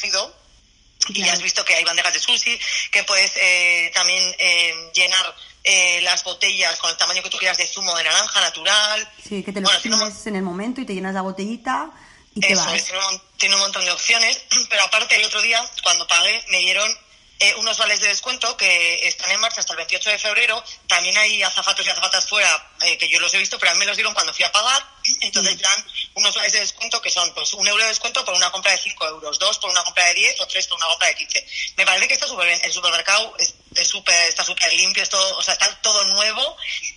Y 1.07 1.24
ya 1.24 1.34
has 1.34 1.42
visto 1.42 1.63
que 1.66 1.74
hay 1.74 1.84
bandejas 1.84 2.13
de 2.13 2.19
sushi, 2.19 2.60
que 2.92 3.04
puedes 3.04 3.31
eh, 3.38 3.90
también 3.94 4.36
eh, 4.38 4.92
llenar 4.94 5.36
eh, 5.63 6.01
las 6.01 6.24
botellas 6.24 6.78
con 6.80 6.90
el 6.90 6.98
tamaño 6.98 7.24
que 7.24 7.30
tú 7.30 7.38
quieras 7.38 7.57
de 7.57 7.66
zumo 7.66 7.96
de 7.96 8.04
naranja 8.04 8.42
natural. 8.42 9.12
Sí, 9.28 9.44
que 9.44 9.51
te 9.51 9.62
lo 9.62 9.69
Bueno, 9.69 10.06
un 10.06 10.28
en 10.28 10.36
el 10.36 10.44
momento 10.44 10.81
y 10.81 10.86
te 10.86 10.94
llenas 10.94 11.13
la 11.13 11.22
botellita 11.22 11.90
y 12.36 12.42
te 12.42 12.56
vas. 12.56 12.74
es, 12.74 12.86
tiene 12.86 13.00
un, 13.07 13.22
tiene 13.38 13.56
un 13.56 13.62
montón 13.62 13.86
de 13.86 13.92
opciones, 13.92 14.44
pero 14.69 14.84
aparte 14.84 15.16
el 15.16 15.25
otro 15.25 15.42
día, 15.42 15.63
cuando 15.84 16.06
pagué, 16.07 16.44
me 16.50 16.60
dieron 16.60 16.90
eh, 17.42 17.56
unos 17.56 17.78
vales 17.78 18.02
de 18.02 18.10
descuento 18.10 18.58
que 18.58 19.08
están 19.08 19.32
en 19.32 19.40
marcha 19.40 19.62
hasta 19.62 19.72
el 19.74 19.78
28 19.78 20.10
de 20.10 20.20
febrero. 20.20 20.62
También 20.88 21.18
hay 21.18 21.42
azafatos 21.42 21.86
y 21.86 21.90
azafatas 21.90 22.28
fuera, 22.28 22.72
eh, 22.82 22.98
que 22.98 23.08
yo 23.08 23.20
los 23.22 23.34
he 23.34 23.38
visto, 23.38 23.58
pero 23.58 23.72
a 23.72 23.76
mí 23.76 23.80
me 23.80 23.86
los 23.86 23.96
dieron 23.96 24.14
cuando 24.14 24.34
fui 24.34 24.44
a 24.44 24.52
pagar. 24.52 24.86
Entonces 25.22 25.58
dan 25.60 25.86
unos 26.16 26.36
vales 26.36 26.52
de 26.52 26.60
descuento 26.60 27.02
que 27.02 27.10
son 27.10 27.34
pues 27.34 27.54
un 27.54 27.66
euro 27.66 27.82
de 27.82 27.90
descuento 27.90 28.26
por 28.26 28.34
una 28.34 28.52
compra 28.52 28.74
de 28.74 28.78
5 28.78 29.08
euros, 29.08 29.40
dos 29.40 29.58
por 29.58 29.70
una 29.70 29.84
compra 29.84 30.06
de 30.06 30.16
10 30.16 30.42
o 30.42 30.48
tres 30.48 30.68
por 30.68 30.78
una 30.78 30.88
compra 30.88 31.08
de 31.08 31.16
15. 31.16 31.48
Me 31.78 31.86
parece 31.86 32.08
que 32.10 32.14
está 32.16 32.28
súper 32.28 32.48
bien. 32.48 32.60
El 32.64 32.74
supermercado 32.74 33.34
es, 33.40 33.56
es 33.76 33.88
súper, 33.88 34.16
está 34.30 34.44
súper 34.44 34.71
limpio, 34.73 35.04
es 35.04 35.09
todo, 35.09 35.38
o 35.38 35.42
sea, 35.44 35.54
está 35.54 35.68
todo 35.81 36.04
nuevo 36.06 36.42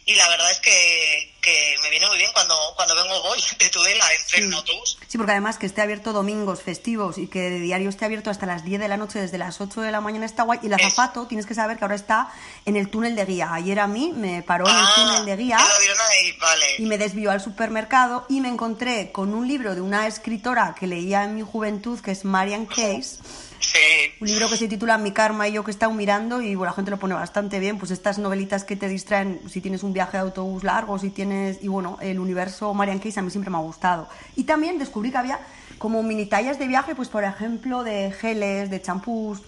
y 0.07 0.15
la 0.15 0.29
verdad 0.29 0.51
es 0.51 0.59
que, 0.59 1.35
que 1.41 1.77
me 1.83 1.91
viene 1.91 2.07
muy 2.09 2.17
bien 2.19 2.31
cuando, 2.33 2.55
cuando 2.77 2.95
vengo 2.95 3.23
voy 3.23 3.39
de 3.59 3.69
Tudela 3.69 4.05
en 4.13 4.27
tren 4.27 4.45
en 4.45 4.55
autobús. 4.55 4.99
Sí, 5.07 5.19
porque 5.19 5.33
además 5.33 5.59
que 5.59 5.67
esté 5.67 5.83
abierto 5.83 6.13
domingos 6.13 6.63
festivos 6.63 7.19
y 7.19 7.27
que 7.29 7.41
de 7.51 7.61
diario 7.61 7.89
esté 7.91 8.05
abierto 8.07 8.31
hasta 8.31 8.47
las 8.47 8.65
10 8.65 8.81
de 8.81 8.89
la 8.89 8.97
noche, 8.97 9.19
desde 9.21 9.39
las 9.39 9.61
8 9.61 9.83
de 9.83 9.93
la 9.93 10.01
mañana 10.01 10.25
está 10.27 10.43
guay. 10.45 10.61
Y 10.63 10.67
el 10.67 10.73
Es- 10.73 10.87
azafato, 10.87 11.27
tienes 11.27 11.47
que 11.47 11.55
saber 11.55 11.77
que 11.77 11.85
ahora 11.85 11.95
está 11.97 12.33
en 12.65 12.77
el 12.77 12.89
túnel 12.91 13.15
de 13.17 13.25
guía. 13.27 13.51
Ayer 13.53 13.79
a 13.79 13.87
mí 13.87 14.13
me 14.15 14.43
paró 14.43 14.67
en 14.69 14.75
el 14.75 14.83
Ah, 14.85 14.93
túnel 14.95 15.27
de 15.27 15.37
guía 15.37 15.59
ahí, 15.59 16.33
vale. 16.41 16.67
y 16.79 16.87
me 16.87 16.97
desvió 16.99 17.31
al 17.31 17.41
supermercado 17.43 18.25
y 18.31 18.41
me 18.41 18.49
encontré 18.49 19.13
con 19.13 19.35
un 19.35 19.47
libro 19.47 19.75
de 19.75 19.81
una 19.83 20.07
escritora 20.07 20.75
que 20.79 20.87
leía 20.87 21.25
en 21.25 21.35
mi 21.37 21.43
juventud, 21.43 22.01
que 22.01 22.13
es 22.13 22.25
Marian 22.25 22.65
Case. 22.67 23.19
Sí. 23.63 23.79
Un 24.21 24.29
libro 24.29 24.49
que 24.49 24.57
se 24.57 24.69
titula 24.69 24.99
Mi 24.99 25.13
karma 25.13 25.49
y 25.49 25.53
yo 25.53 25.65
que 25.65 25.71
he 25.71 25.75
estado 25.75 25.93
mirando 25.93 26.43
y 26.43 26.55
bueno, 26.55 26.71
la 26.71 26.75
gente 26.77 26.91
lo 26.91 26.99
pone 26.99 27.15
bastante 27.15 27.59
bien, 27.61 27.79
pues 27.79 27.91
estas 27.91 28.19
novelitas 28.19 28.65
que 28.65 28.77
te 28.77 28.89
distraen 28.89 29.41
si 29.49 29.61
tienes 29.61 29.83
un 29.83 29.93
viaje 29.93 30.17
de 30.17 30.25
autobús 30.25 30.65
largo, 30.65 30.99
si 30.99 31.11
tienes, 31.11 31.59
y 31.63 31.69
bueno, 31.69 31.97
el 32.01 32.19
universo 32.19 32.75
Marian 32.75 32.99
Case 32.99 33.21
a 33.21 33.23
mí 33.23 33.31
siempre 33.31 33.51
me 33.51 33.57
ha 33.57 33.61
gustado. 33.61 34.09
Y 34.37 34.45
también 34.45 34.79
descubrí 34.79 35.11
que 35.11 35.19
había 35.19 35.39
como 35.79 36.03
mini 36.03 36.27
tallas 36.27 36.59
de 36.59 36.67
viaje, 36.67 36.95
pues 36.95 37.09
por 37.09 37.25
ejemplo 37.25 37.83
de 37.85 38.13
geles, 38.13 38.69
de 38.71 38.83
champús. 38.83 39.41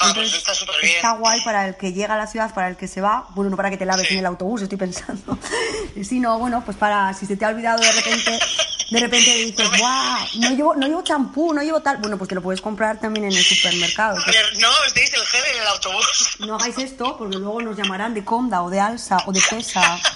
Ah, 0.00 0.12
pues 0.14 0.34
está 0.34 0.54
súper 0.54 0.74
bien. 0.82 0.96
Está 0.96 1.12
guay 1.12 1.40
para 1.44 1.68
el 1.68 1.76
que 1.76 1.92
llega 1.92 2.14
a 2.14 2.18
la 2.18 2.26
ciudad, 2.26 2.52
para 2.52 2.68
el 2.68 2.76
que 2.76 2.88
se 2.88 3.00
va, 3.00 3.28
bueno, 3.34 3.50
no 3.50 3.56
para 3.56 3.70
que 3.70 3.76
te 3.76 3.86
laves 3.86 4.08
Sí. 4.08 4.14
en 4.14 4.20
el 4.20 4.26
autobús, 4.26 4.62
estoy 4.62 4.76
pensando, 4.78 5.38
sino 6.02 6.38
bueno, 6.38 6.62
pues 6.64 6.76
para 6.76 7.12
si 7.14 7.26
se 7.26 7.36
te 7.36 7.44
ha 7.44 7.48
olvidado 7.48 7.80
de 7.80 7.92
repente, 7.92 8.38
de 8.90 9.00
repente 9.00 9.34
dices, 9.46 9.78
guau, 9.78 10.28
no 10.34 10.50
llevo, 10.50 10.74
no 10.74 10.86
llevo 10.86 11.02
champú, 11.02 11.52
no 11.52 11.62
llevo 11.62 11.80
tal, 11.80 11.98
bueno, 11.98 12.18
pues 12.18 12.28
te 12.28 12.34
lo 12.34 12.42
puedes 12.42 12.60
comprar 12.60 13.00
también 13.00 13.26
en 13.26 13.36
el 13.36 13.44
supermercado. 13.44 14.16
Ver, 14.26 14.58
no, 14.58 14.70
os 14.86 14.94
deis 14.94 15.12
el 15.12 15.24
gel 15.26 15.44
en 15.52 15.62
el 15.62 15.68
autobús. 15.68 16.36
No 16.40 16.56
hagáis 16.56 16.78
esto 16.78 17.16
porque 17.16 17.36
luego 17.36 17.62
nos 17.62 17.76
llamarán 17.76 18.14
de 18.14 18.24
Conda 18.24 18.62
o 18.62 18.70
de 18.70 18.80
Alsa 18.80 19.18
o 19.26 19.32
de 19.32 19.40
Pesa. 19.40 20.00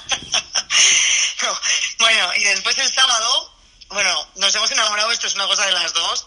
No. 1.40 1.54
Bueno, 2.00 2.30
y 2.36 2.44
después 2.44 2.76
el 2.78 2.92
sábado, 2.92 3.52
bueno, 3.90 4.10
nos 4.36 4.52
hemos 4.56 4.70
enamorado, 4.72 5.12
esto 5.12 5.28
es 5.28 5.36
una 5.36 5.46
cosa 5.46 5.66
de 5.66 5.72
las 5.72 5.94
dos. 5.94 6.26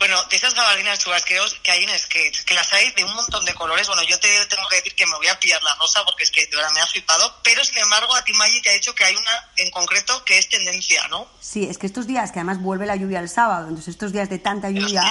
Bueno, 0.00 0.16
de 0.30 0.36
esas 0.36 0.54
gabardinas 0.54 0.98
chubasqueos 0.98 1.56
que 1.62 1.70
hay 1.70 1.84
en 1.84 1.90
skate, 1.90 2.34
que 2.46 2.54
las 2.54 2.72
hay 2.72 2.90
de 2.92 3.04
un 3.04 3.14
montón 3.14 3.44
de 3.44 3.52
colores. 3.52 3.86
Bueno, 3.86 4.02
yo 4.04 4.18
te 4.18 4.28
tengo 4.46 4.62
que 4.70 4.76
decir 4.76 4.94
que 4.94 5.04
me 5.04 5.14
voy 5.16 5.26
a 5.26 5.38
pillar 5.38 5.62
la 5.62 5.74
rosa 5.74 6.02
porque 6.06 6.22
es 6.22 6.30
que 6.30 6.46
de 6.46 6.56
verdad 6.56 6.70
me 6.74 6.80
ha 6.80 6.86
flipado. 6.86 7.34
Pero 7.44 7.62
sin 7.66 7.76
embargo, 7.76 8.14
a 8.14 8.24
ti, 8.24 8.32
Maggi, 8.32 8.62
te 8.62 8.70
ha 8.70 8.72
dicho 8.72 8.94
que 8.94 9.04
hay 9.04 9.14
una 9.14 9.30
en 9.58 9.70
concreto 9.70 10.24
que 10.24 10.38
es 10.38 10.48
tendencia, 10.48 11.06
¿no? 11.08 11.26
Sí, 11.38 11.66
es 11.68 11.76
que 11.76 11.86
estos 11.86 12.06
días, 12.06 12.32
que 12.32 12.38
además 12.38 12.62
vuelve 12.62 12.86
la 12.86 12.96
lluvia 12.96 13.20
el 13.20 13.28
sábado, 13.28 13.68
entonces 13.68 13.88
estos 13.88 14.10
días 14.10 14.30
de 14.30 14.38
tanta 14.38 14.70
lluvia, 14.70 15.04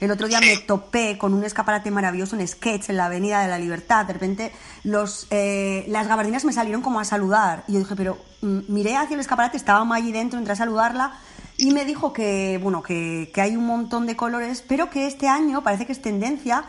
el 0.00 0.10
otro 0.10 0.26
día 0.26 0.40
Sí. 0.40 0.46
me 0.46 0.56
topé 0.56 1.16
con 1.18 1.34
un 1.34 1.44
escaparate 1.44 1.92
maravilloso 1.92 2.34
en 2.34 2.48
Sketch 2.48 2.88
en 2.90 2.96
la 2.96 3.04
Avenida 3.06 3.42
de 3.42 3.46
la 3.48 3.60
Libertad. 3.60 4.06
De 4.06 4.14
repente 4.14 4.52
los, 4.82 5.28
eh, 5.30 5.84
las 5.86 6.08
gabardinas 6.08 6.44
me 6.44 6.52
salieron 6.52 6.82
como 6.82 6.98
a 6.98 7.04
saludar. 7.04 7.62
Y 7.68 7.74
yo 7.74 7.78
dije, 7.78 7.94
pero 7.94 8.18
mm, 8.40 8.62
miré 8.66 8.96
hacia 8.96 9.14
el 9.14 9.20
escaparate, 9.20 9.56
estaba 9.56 9.84
Maggie 9.84 10.10
dentro, 10.12 10.40
entré 10.40 10.54
a 10.54 10.56
saludarla 10.56 11.16
y 11.56 11.70
me 11.72 11.84
dijo 11.84 12.12
que, 12.12 12.58
bueno, 12.62 12.82
que, 12.82 13.30
que 13.34 13.40
hay 13.40 13.56
un 13.56 13.66
montón 13.66 14.06
de 14.06 14.16
colores, 14.16 14.64
pero 14.66 14.90
que 14.90 15.06
este 15.06 15.28
año 15.28 15.62
parece 15.62 15.86
que 15.86 15.92
es 15.92 16.02
tendencia 16.02 16.64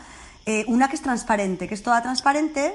eh, 0.46 0.64
una 0.68 0.88
que 0.88 0.96
es 0.96 1.02
transparente, 1.02 1.66
que 1.68 1.74
es 1.74 1.82
toda 1.82 2.02
transparente 2.02 2.74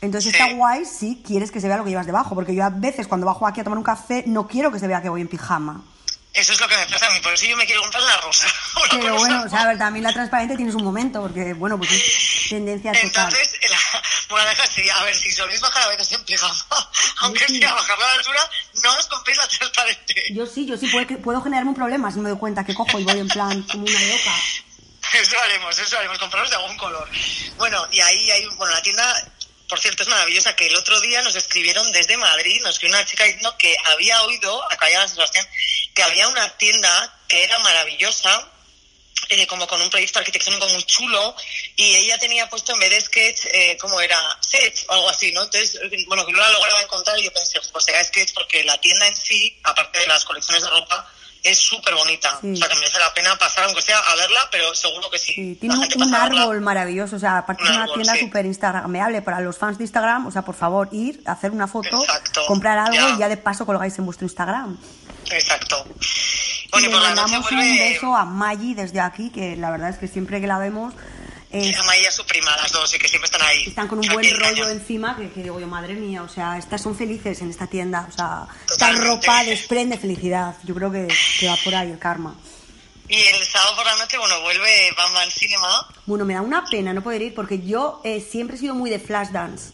Entonces 0.00 0.32
Sí. 0.32 0.38
está 0.38 0.54
guay 0.56 0.84
si 0.86 1.22
quieres 1.24 1.50
que 1.50 1.60
se 1.60 1.68
vea 1.68 1.76
lo 1.76 1.84
que 1.84 1.90
llevas 1.90 2.06
debajo, 2.06 2.34
porque 2.34 2.54
yo 2.54 2.64
a 2.64 2.70
veces 2.70 3.06
cuando 3.06 3.26
bajo 3.26 3.46
aquí 3.46 3.60
a 3.60 3.64
tomar 3.64 3.76
un 3.78 3.84
café 3.84 4.24
no 4.26 4.46
quiero 4.48 4.72
que 4.72 4.78
se 4.78 4.86
vea 4.88 5.02
que 5.02 5.10
voy 5.10 5.20
en 5.20 5.28
pijama. 5.28 5.84
Eso 6.32 6.52
es 6.52 6.60
lo 6.60 6.68
que 6.68 6.76
me 6.76 6.86
pasa 6.86 7.08
a 7.08 7.10
mí, 7.10 7.18
por 7.20 7.32
eso 7.34 7.44
yo 7.46 7.56
me 7.56 7.66
quiero 7.66 7.82
comprar 7.82 8.02
la 8.04 8.16
rosa. 8.18 8.46
Una 8.76 8.88
Pero 9.02 9.14
bueno, 9.16 9.42
o 9.44 9.48
sea, 9.48 9.62
a 9.62 9.66
ver, 9.66 9.78
también 9.78 10.04
la 10.04 10.12
transparente 10.12 10.56
tienes 10.56 10.74
un 10.76 10.84
momento, 10.84 11.20
porque 11.22 11.54
bueno, 11.54 11.76
pues 11.76 11.90
es 11.90 12.48
tendencia 12.48 12.92
total. 12.92 13.04
Entonces, 13.26 13.58
la 13.70 13.78
moraleja 14.30 14.66
sería, 14.66 14.96
a 14.96 15.02
ver, 15.04 15.14
si 15.16 15.32
soléis 15.32 15.60
bajar 15.60 15.82
a 15.82 15.88
veces 15.88 16.12
en 16.12 16.24
pijama, 16.24 16.54
aunque 17.18 17.44
Sí. 17.46 17.58
sea 17.58 17.74
bajar 17.74 17.98
la 17.98 18.12
altura, 18.12 18.50
no 18.84 18.92
os 18.96 19.06
compréis 19.08 19.38
la 19.38 19.48
transparente. 19.48 20.24
Yo 20.32 20.46
sí, 20.46 20.66
yo 20.66 20.76
sí 20.76 20.86
puedo, 20.86 21.18
puedo 21.20 21.42
generarme 21.42 21.70
un 21.70 21.76
problema 21.76 22.12
si 22.12 22.20
me 22.20 22.28
doy 22.28 22.38
cuenta 22.38 22.64
que 22.64 22.74
cojo 22.74 22.98
y 23.00 23.04
voy 23.04 23.18
en 23.18 23.28
plan 23.28 23.62
como 23.64 23.82
una 23.82 24.00
loca. 24.00 24.34
Eso 25.12 25.36
haremos, 25.40 25.76
eso 25.76 25.98
haremos, 25.98 26.18
compraros 26.18 26.48
de 26.50 26.56
algún 26.56 26.76
color. 26.76 27.08
Bueno, 27.56 27.84
y 27.90 28.00
ahí 28.00 28.30
hay, 28.30 28.46
bueno, 28.56 28.72
la 28.72 28.80
tienda, 28.82 29.04
por 29.70 29.80
cierto, 29.80 30.02
es 30.02 30.08
maravillosa, 30.08 30.56
que 30.56 30.66
el 30.66 30.76
otro 30.76 31.00
día 31.00 31.22
nos 31.22 31.36
escribieron 31.36 31.90
desde 31.92 32.16
Madrid, 32.16 32.60
nos 32.60 32.72
escribió 32.74 32.96
una 32.96 33.06
chica 33.06 33.24
diciendo 33.24 33.56
que 33.56 33.74
había 33.84 34.20
oído, 34.24 34.62
acá 34.70 34.90
San 34.90 35.08
Sebastián, 35.08 35.48
que 35.94 36.02
había 36.02 36.28
una 36.28 36.50
tienda 36.58 37.18
que 37.28 37.44
era 37.44 37.56
maravillosa, 37.60 38.48
eh, 39.28 39.46
como 39.46 39.68
con 39.68 39.80
un 39.80 39.88
proyecto 39.88 40.18
arquitectónico 40.18 40.68
muy 40.68 40.82
chulo, 40.82 41.36
y 41.76 41.94
ella 41.96 42.18
tenía 42.18 42.50
puesto 42.50 42.72
en 42.72 42.80
vez 42.80 42.90
de 42.90 43.00
sketch, 43.00 43.46
eh, 43.52 43.78
como 43.80 44.00
era 44.00 44.18
set 44.40 44.84
o 44.88 44.92
algo 44.94 45.08
así, 45.08 45.30
¿no? 45.30 45.44
Entonces, 45.44 45.78
bueno, 46.08 46.26
que 46.26 46.32
no 46.32 46.40
la 46.40 46.50
lograba 46.50 46.82
encontrar 46.82 47.16
y 47.18 47.22
yo 47.22 47.32
pensé, 47.32 47.60
pues 47.72 47.84
será 47.84 48.04
sketch 48.04 48.32
porque 48.34 48.64
la 48.64 48.78
tienda 48.80 49.06
en 49.06 49.16
sí, 49.16 49.56
aparte 49.62 50.00
de 50.00 50.08
las 50.08 50.24
colecciones 50.24 50.64
de 50.64 50.70
ropa, 50.70 51.12
es 51.42 51.58
súper 51.58 51.94
bonita. 51.94 52.38
Sí. 52.40 52.52
O 52.52 52.56
sea, 52.56 52.68
que 52.68 52.74
merece 52.76 52.98
la 52.98 53.12
pena 53.14 53.36
pasar, 53.36 53.64
aunque 53.64 53.82
sea 53.82 53.98
a 53.98 54.16
verla, 54.16 54.48
pero 54.50 54.74
seguro 54.74 55.10
que 55.10 55.18
sí. 55.18 55.32
Sí, 55.32 55.58
tiene 55.60 55.76
un, 55.76 56.14
a 56.14 56.22
árbol 56.22 56.60
maravilloso, 56.60 57.16
o 57.16 57.18
sea, 57.18 57.38
aparte 57.38 57.62
Un 57.62 57.70
es 57.70 57.76
una 57.76 57.86
tienda 57.86 58.14
sí. 58.14 58.20
súper 58.20 58.46
instagrameable 58.46 59.22
para 59.22 59.40
los 59.40 59.56
fans 59.56 59.78
de 59.78 59.84
Instagram, 59.84 60.26
o 60.26 60.30
sea, 60.30 60.42
por 60.42 60.54
favor, 60.54 60.88
ir, 60.92 61.22
hacer 61.26 61.50
una 61.50 61.66
foto, 61.66 62.02
Exacto, 62.02 62.42
comprar 62.46 62.78
algo 62.78 62.94
ya. 62.94 63.14
y 63.14 63.18
ya 63.18 63.28
de 63.28 63.36
paso 63.36 63.64
colgáis 63.66 63.98
en 63.98 64.06
vuestro 64.06 64.26
Instagram. 64.26 64.78
Exacto. 65.30 65.84
y 65.86 66.70
Bueno, 66.70 66.86
y 66.86 66.90
le 66.90 66.96
por 66.96 67.02
la 67.02 67.10
noche 67.10 67.22
mandamos 67.22 67.52
un 67.52 67.78
beso 67.78 68.16
a 68.16 68.24
Maggi 68.24 68.74
desde 68.74 69.00
aquí, 69.00 69.30
que 69.30 69.56
la 69.56 69.70
verdad 69.70 69.90
es 69.90 69.98
que 69.98 70.08
siempre 70.08 70.40
que 70.40 70.46
la 70.46 70.58
vemos 70.58 70.94
eh, 71.52 71.74
a 71.74 71.82
Maya 71.84 72.10
su 72.10 72.24
prima, 72.24 72.56
las 72.56 72.70
dos, 72.72 72.94
y 72.94 72.98
que 72.98 73.08
siempre 73.08 73.26
están 73.26 73.42
ahí. 73.42 73.64
están 73.66 73.88
con 73.88 73.98
un 73.98 74.06
buen 74.08 74.38
rollo 74.38 74.68
encima, 74.68 75.16
que, 75.16 75.30
que 75.30 75.42
digo 75.42 75.58
yo, 75.58 75.66
madre 75.66 75.94
mía, 75.94 76.22
o 76.22 76.28
sea, 76.28 76.56
estas 76.58 76.80
son 76.80 76.96
felices 76.96 77.40
en 77.40 77.50
esta 77.50 77.66
tienda, 77.66 78.06
o 78.08 78.12
sea, 78.12 78.46
esta 78.62 78.74
Totalmente. 78.74 79.06
ropa 79.06 79.44
desprende 79.44 79.98
felicidad, 79.98 80.56
yo 80.64 80.74
creo 80.74 80.92
que, 80.92 81.08
que 81.38 81.48
va 81.48 81.56
por 81.64 81.74
ahí 81.74 81.90
el 81.90 81.98
karma. 81.98 82.36
Y 83.08 83.16
el 83.16 83.44
sábado 83.44 83.74
por 83.74 83.84
la 83.84 83.96
noche, 83.96 84.16
bueno, 84.18 84.40
vuelve 84.42 84.92
Bam 84.96 85.12
Bam 85.12 85.30
Cinema. 85.30 85.88
Bueno, 86.06 86.24
me 86.24 86.34
da 86.34 86.42
una 86.42 86.64
pena 86.64 86.92
no 86.92 87.02
poder 87.02 87.22
ir 87.22 87.34
porque 87.34 87.58
yo 87.58 88.00
eh, 88.04 88.20
siempre 88.20 88.54
he 88.54 88.58
sido 88.60 88.76
muy 88.76 88.88
de 88.88 89.00
Flashdance. 89.00 89.72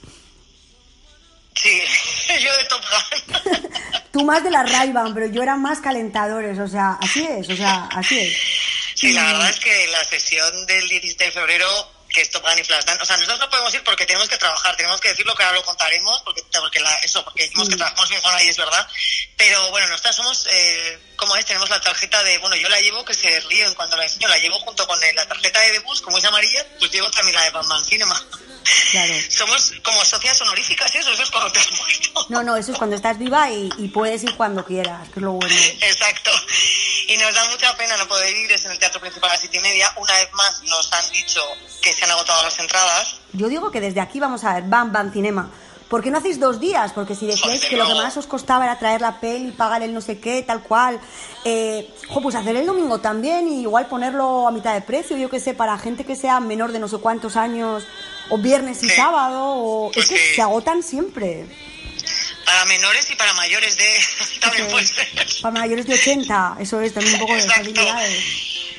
Sí, 1.54 1.83
yo 2.42 2.56
de 2.56 2.64
Top 2.64 2.80
Gun. 2.80 3.71
Tú 4.12 4.25
más 4.25 4.42
de 4.42 4.50
la 4.50 4.62
ray 4.62 4.95
pero 5.12 5.26
yo 5.26 5.42
era 5.42 5.56
más 5.56 5.80
calentadores, 5.80 6.59
o 6.59 6.66
sea, 6.66 6.97
así 6.99 7.26
es, 7.26 7.50
o 7.50 7.56
sea, 7.56 7.88
así 7.92 8.18
es. 8.18 8.38
Sí, 8.97 9.12
la 9.12 9.25
verdad 9.26 9.50
es 9.50 9.61
que 9.61 9.87
la 9.88 10.03
sesión 10.05 10.67
del 10.67 10.88
17 10.88 11.25
de 11.25 11.31
febrero, 11.33 11.93
que 12.09 12.23
es 12.23 12.31
Top 12.31 12.43
Gun 12.43 12.59
y 12.59 12.65
Flashdance, 12.65 13.03
o 13.03 13.05
sea, 13.05 13.17
nosotros 13.19 13.41
no 13.41 13.50
podemos 13.50 13.75
ir 13.75 13.85
porque 13.85 14.07
tenemos 14.07 14.26
que 14.29 14.38
trabajar, 14.38 14.75
tenemos 14.75 15.00
que 15.03 15.09
decirlo 15.11 15.35
que 15.35 15.43
ahora 15.43 15.57
lo 15.57 15.65
contaremos, 15.65 16.23
porque, 16.23 16.43
porque 16.59 16.81
la- 16.81 16.97
eso, 17.00 17.23
porque 17.23 17.43
decimos 17.43 17.69
que 17.69 17.76
trabajamos 17.76 18.09
bien 18.09 18.23
zona 18.23 18.43
y 18.43 18.49
es 18.49 18.57
verdad, 18.57 18.88
pero 19.37 19.69
bueno, 19.71 19.87
nosotras 19.88 20.17
somos, 20.17 20.47
eh, 20.50 20.99
como 21.17 21.37
es, 21.37 21.45
tenemos 21.45 21.69
la 21.69 21.81
tarjeta 21.81 22.23
de, 22.23 22.38
bueno, 22.38 22.57
yo 22.57 22.71
la 22.71 22.81
llevo, 22.81 23.05
que 23.05 23.12
se 23.12 23.38
ríen 23.41 23.75
cuando 23.75 23.97
la 23.99 24.05
enseño, 24.05 24.29
la 24.29 24.38
llevo 24.38 24.59
junto 24.61 24.87
con 24.87 24.99
la 24.99 25.29
tarjeta 25.29 25.61
de 25.61 25.73
Debus, 25.73 26.00
como 26.00 26.17
es 26.17 26.25
amarilla, 26.25 26.65
pues 26.79 26.91
llevo 26.91 27.11
también 27.11 27.35
la 27.35 27.43
de 27.45 27.50
Batman 27.50 27.85
Cinema. 27.85 28.25
Claro. 28.90 29.14
Somos 29.28 29.73
como 29.82 30.04
socias 30.04 30.40
honoríficas, 30.40 30.94
eso, 30.94 31.11
eso 31.12 31.23
es 31.23 31.30
cuando 31.30 31.52
te 31.52 31.61
has 31.61 31.73
muerto. 31.73 32.26
No, 32.28 32.42
no, 32.42 32.56
eso 32.56 32.73
es 32.73 32.78
cuando 32.78 32.96
estás 32.96 33.18
viva 33.18 33.50
y, 33.50 33.70
y 33.78 33.88
puedes 33.88 34.23
ir 34.25 34.35
cuando 34.37 34.64
quieras, 34.64 35.08
que 35.08 35.20
es 35.20 35.23
lo 35.23 35.32
bueno. 35.32 35.54
Exacto. 35.80 36.30
Y 37.08 37.16
nos 37.18 37.35
da 37.35 37.44
mucha 37.50 37.76
pena 37.76 37.96
no 37.96 38.08
poder 38.08 38.37
ir, 38.37 38.50
es 38.50 38.64
en 38.64 38.73
el 38.73 38.78
Teatro 38.78 39.00
Principal 39.00 39.30
a 39.30 39.35
las 39.35 39.40
siete 39.40 39.58
y 39.58 39.61
media. 39.61 39.92
Una 39.96 40.12
vez 40.14 40.28
más 40.32 40.62
nos 40.64 40.92
han 40.92 41.11
dicho 41.12 41.40
que 41.80 41.92
se 41.92 42.04
han 42.04 42.11
agotado 42.11 42.42
las 42.42 42.58
entradas. 42.58 43.16
Yo 43.32 43.49
digo 43.49 43.70
que 43.70 43.80
desde 43.80 44.00
aquí 44.00 44.18
vamos 44.18 44.42
a 44.44 44.54
ver 44.54 44.64
Bam 44.64 44.92
Bam 44.92 45.12
Cinema. 45.12 45.50
¿Por 45.88 46.02
qué 46.02 46.11
no 46.11 46.19
hacéis 46.19 46.40
dos 46.40 46.59
días? 46.59 46.93
Porque 46.93 47.14
si 47.14 47.26
decíais 47.26 47.61
Joder, 47.61 47.71
que 47.71 47.76
lo 47.76 47.87
que 47.87 47.95
más 47.95 48.16
os 48.16 48.26
costaba 48.26 48.64
era 48.64 48.78
traer 48.78 49.00
la 49.00 49.21
peli, 49.21 49.52
pagar 49.52 49.83
el 49.83 49.95
no 49.95 50.00
sé 50.00 50.19
qué, 50.19 50.43
tal 50.43 50.62
cual, 50.62 50.99
eh, 51.45 51.88
jo, 52.09 52.21
pues 52.21 52.35
hacer 52.35 52.57
el 52.57 52.66
domingo 52.66 52.99
también 52.99 53.47
y 53.47 53.61
igual 53.62 53.87
ponerlo 53.87 54.49
a 54.49 54.50
mitad 54.50 54.75
de 54.75 54.81
precio, 54.81 55.16
yo 55.16 55.31
qué 55.31 55.38
sé, 55.38 55.55
para 55.55 55.78
gente 55.78 56.05
que 56.05 56.16
sea 56.16 56.40
menor 56.40 56.73
de 56.73 56.81
no 56.81 56.88
sé 56.88 56.97
cuántos 56.99 57.37
años, 57.37 57.85
o 58.31 58.38
viernes 58.38 58.83
y 58.83 58.88
Sí. 58.88 58.97
sábado, 58.97 59.40
o... 59.45 59.90
Pues 59.93 60.07
es 60.07 60.11
que 60.11 60.19
sí. 60.19 60.35
se 60.35 60.43
agotan 60.43 60.83
siempre. 60.83 61.47
Para 62.45 62.64
menores 62.64 63.09
y 63.11 63.14
para 63.14 63.33
mayores 63.35 63.76
de... 63.76 63.87
También 64.40 64.66
puede 64.69 64.87
ser. 64.87 65.07
Para 65.43 65.59
mayores 65.61 65.87
de 65.87 65.95
80, 65.95 66.57
eso 66.61 66.81
es, 66.81 66.93
también 66.95 67.14
un 67.14 67.21
poco 67.21 67.35
de 67.35 67.40
Exacto. 67.43 67.81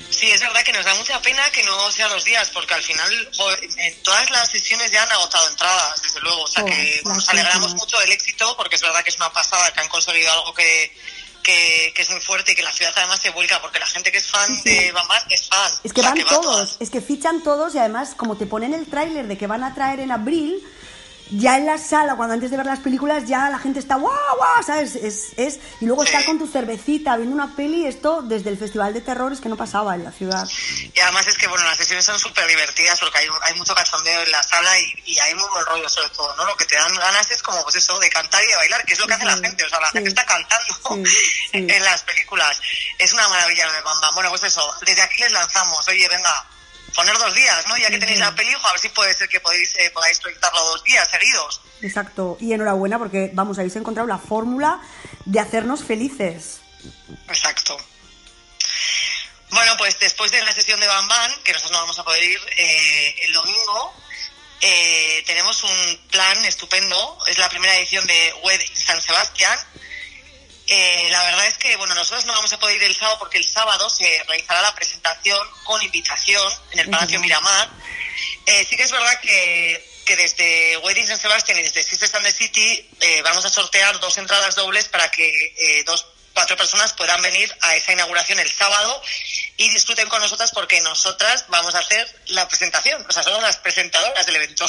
Sí, 0.10 0.32
es 0.32 0.40
verdad 0.42 0.64
que 0.64 0.74
nos 0.74 0.86
da 0.86 0.94
mucha 0.96 1.22
pena 1.22 1.50
que 1.52 1.64
no 1.64 1.92
sea 1.92 2.08
dos 2.08 2.24
días, 2.24 2.50
porque 2.50 2.74
al 2.74 2.82
final 2.84 3.30
joder, 3.36 3.60
en 3.78 4.04
todas 4.04 4.30
las 4.32 4.50
sesiones 4.50 4.90
ya 4.92 5.04
han 5.04 5.12
agotado 5.12 5.48
entradas, 5.50 6.02
desde 6.02 6.20
luego. 6.22 6.44
O 6.44 6.48
sea 6.48 6.64
Todas 6.64 6.76
que 6.78 7.02
nos 7.04 7.30
alegramos 7.30 7.76
mucho 7.76 8.00
del 8.00 8.12
éxito, 8.12 8.56
porque 8.58 8.76
es 8.78 8.82
verdad 8.82 9.04
que 9.04 9.10
es 9.10 9.18
una 9.18 9.32
pasada, 9.32 9.72
que 9.74 9.80
han 9.82 9.90
conseguido 9.90 10.32
algo 10.32 10.54
que, 10.54 10.96
que, 11.44 11.92
que 11.96 12.02
es 12.02 12.10
muy 12.10 12.22
fuerte 12.22 12.54
y 12.54 12.56
que 12.56 12.64
la 12.64 12.72
ciudad 12.74 12.94
además 12.96 13.20
se 13.22 13.30
vuelca, 13.32 13.62
porque 13.62 13.80
la 13.80 13.88
gente 13.88 14.12
que 14.12 14.18
es 14.18 14.28
fan 14.28 14.48
Sí, 14.48 14.62
sí. 14.64 14.70
de 14.76 14.92
Bam 14.92 15.08
Bam 15.08 15.24
es 15.30 15.48
fan. 15.48 15.72
Es 15.84 15.94
que 15.94 16.02
O 16.02 16.04
sea, 16.04 16.12
van 16.14 16.20
va 16.24 16.30
todos, 16.30 16.42
todas. 16.46 16.76
es 16.80 16.90
que 16.90 17.02
fichan 17.02 17.44
todos 17.44 17.76
y 17.76 17.80
además 17.80 18.16
como 18.16 18.38
te 18.38 18.46
ponen 18.46 18.74
el 18.74 18.88
tráiler 18.90 19.28
de 19.28 19.38
que 19.38 19.48
van 19.48 19.64
a 19.64 19.76
traer 19.76 20.00
en 20.00 20.12
abril, 20.12 20.62
ya 21.32 21.58
en 21.58 21.66
la 21.66 21.78
sala, 21.78 22.16
cuando 22.16 22.34
antes 22.34 22.52
de 22.52 22.58
ver 22.58 22.66
las 22.66 22.80
películas, 22.80 23.26
ya 23.28 23.50
la 23.50 23.60
gente 23.60 23.80
está 23.80 23.96
guau, 23.96 24.14
guau, 24.38 24.64
¿sabes? 24.64 24.96
Es, 24.96 25.28
es, 25.38 25.60
y 25.82 25.86
luego 25.86 26.04
estar 26.04 26.24
con 26.26 26.38
tu 26.40 26.48
cervecita 26.48 27.16
viendo 27.18 27.36
una 27.36 27.56
peli, 27.56 27.86
esto 27.86 28.22
desde 28.22 28.50
el 28.50 28.58
Festival 28.58 28.94
de 28.94 29.02
Terror 29.02 29.32
es 29.34 29.42
que 29.42 29.50
no 29.50 29.58
pasaba 29.58 29.96
en 29.96 30.04
la 30.04 30.12
ciudad. 30.12 30.48
Y 30.94 31.00
además 31.00 31.28
es 31.28 31.38
que, 31.38 31.48
bueno, 31.48 31.64
las 31.66 31.78
sesiones 31.78 32.06
son 32.06 32.20
súper 32.20 32.48
divertidas 32.48 33.00
porque 33.00 33.20
hay, 33.20 33.28
hay 33.44 33.54
mucho 33.56 33.76
cachondeo 33.76 34.22
en 34.22 34.32
la 34.32 34.44
sala 34.44 34.80
y, 34.80 34.94
y 35.06 35.20
hay 35.20 35.34
muy 35.36 35.48
buen 35.50 35.66
rollo 35.66 35.90
sobre 35.90 36.10
todo, 36.10 36.36
¿no? 36.36 36.46
Lo 36.46 36.56
que 36.56 36.66
te 36.66 36.76
dan 36.76 36.94
ganas 36.96 37.30
es 37.32 37.42
como, 37.42 37.62
pues 37.64 37.76
eso, 37.76 37.98
de 38.00 38.10
cantar 38.10 38.44
y 38.44 38.48
de 38.48 38.56
bailar, 38.56 38.86
que 38.86 38.94
es 38.94 39.00
lo 39.00 39.08
que 39.08 39.14
hace 39.14 39.26
la 39.26 39.38
gente. 39.38 39.64
O 39.64 39.70
sea, 39.70 39.80
la 39.80 39.88
sí. 39.88 39.94
gente 39.94 40.10
está 40.10 40.26
cantando 40.26 40.78
Sí, 41.06 41.50
en 41.54 41.84
las 41.84 42.04
películas. 42.04 42.60
Es 42.98 43.14
una 43.14 43.28
maravilla 43.28 43.66
lo 43.66 43.74
de 43.74 43.82
Bam 43.82 44.00
Bam. 44.02 44.16
Bueno, 44.16 44.30
pues 44.30 44.44
eso, 44.44 44.74
desde 44.86 45.02
aquí 45.02 45.22
les 45.22 45.32
lanzamos. 45.32 45.88
Oye, 45.88 46.08
venga, 46.08 46.46
poner 46.96 47.18
dos 47.18 47.34
días, 47.34 47.68
¿no? 47.68 47.78
Ya 47.78 47.90
que 47.90 47.98
tenéis 47.98 48.20
la 48.20 48.36
peli, 48.36 48.52
a 48.54 48.72
ver 48.72 48.80
si 48.80 48.90
puede 48.90 49.14
ser 49.14 49.30
que 49.30 49.40
podéis, 49.40 49.76
eh, 49.78 49.90
podáis 49.92 50.20
proyectarlo 50.20 50.60
dos 50.66 50.84
días 50.84 51.10
seguidos. 51.10 51.62
Exacto, 51.82 52.38
y 52.40 52.54
enhorabuena 52.54 52.98
porque, 52.98 53.30
vamos, 53.34 53.58
habéis 53.58 53.76
encontrado 53.76 54.08
la 54.08 54.18
fórmula 54.18 54.82
de 55.26 55.40
hacernos 55.40 55.84
felices. 55.84 56.62
Exacto. 57.28 57.78
Bueno, 59.50 59.78
pues 59.78 59.98
después 60.00 60.32
de 60.32 60.42
la 60.44 60.52
sesión 60.52 60.80
de 60.80 60.88
Bam 60.88 61.08
Bam, 61.08 61.32
que 61.44 61.54
nosotros 61.54 61.72
no 61.72 61.80
vamos 61.80 62.00
a 62.00 62.04
poder 62.04 62.24
ir 62.24 62.40
eh, 62.58 63.16
el 63.24 63.34
domingo, 63.34 63.94
eh, 64.62 65.24
tenemos 65.26 65.64
un 65.64 66.08
plan 66.10 66.44
estupendo. 66.46 67.18
Es 67.28 67.38
la 67.38 67.50
primera 67.50 67.76
edición 67.78 68.06
de 68.08 68.34
Wedding 68.44 68.76
San 68.76 69.02
Sebastián. 69.02 69.58
Eh, 70.68 71.08
la 71.10 71.24
verdad 71.24 71.48
es 71.48 71.58
que, 71.58 71.76
bueno, 71.78 71.96
nosotros 71.96 72.26
no 72.26 72.34
vamos 72.34 72.52
a 72.52 72.60
poder 72.60 72.76
ir 72.76 72.84
el 72.84 72.96
sábado 72.96 73.18
porque 73.20 73.38
el 73.38 73.46
sábado 73.46 73.90
se 73.90 74.24
realizará 74.28 74.62
la 74.62 74.76
presentación 74.76 75.40
con 75.64 75.82
invitación 75.82 76.52
en 76.72 76.80
el 76.80 76.90
Palacio. 76.90 77.20
Miramar. 77.20 77.70
Eh, 78.46 78.66
sí 78.70 78.76
que 78.76 78.84
es 78.84 78.92
verdad 78.92 79.20
que, 79.22 79.86
que 80.06 80.16
desde 80.16 80.78
Wedding 80.78 81.06
San 81.06 81.20
Sebastián 81.20 81.60
y 81.60 81.64
desde 81.64 81.84
Sister 81.84 82.08
Stand 82.08 82.26
the 82.26 82.32
City 82.32 82.90
eh, 83.02 83.22
vamos 83.24 83.46
a 83.46 83.50
sortear 83.50 84.00
dos 84.00 84.18
entradas 84.18 84.56
dobles 84.56 84.88
para 84.88 85.12
que 85.12 85.54
eh, 85.58 85.84
dos 85.86 86.06
cuatro 86.34 86.56
personas 86.56 86.94
puedan 86.94 87.22
venir 87.22 87.52
a 87.62 87.76
esa 87.76 87.94
inauguración 87.94 88.40
el 88.40 88.50
sábado 88.50 89.02
y 89.58 89.70
disfruten 89.70 90.08
con 90.08 90.22
nosotras 90.22 90.52
porque 90.52 90.80
nosotras 90.82 91.46
vamos 91.50 91.74
a 91.74 91.80
hacer 91.80 92.08
la 92.28 92.48
presentación, 92.48 93.04
o 93.10 93.12
sea, 93.12 93.24
somos 93.24 93.42
las 93.42 93.58
presentadoras 93.58 94.26
del 94.26 94.36
evento. 94.36 94.66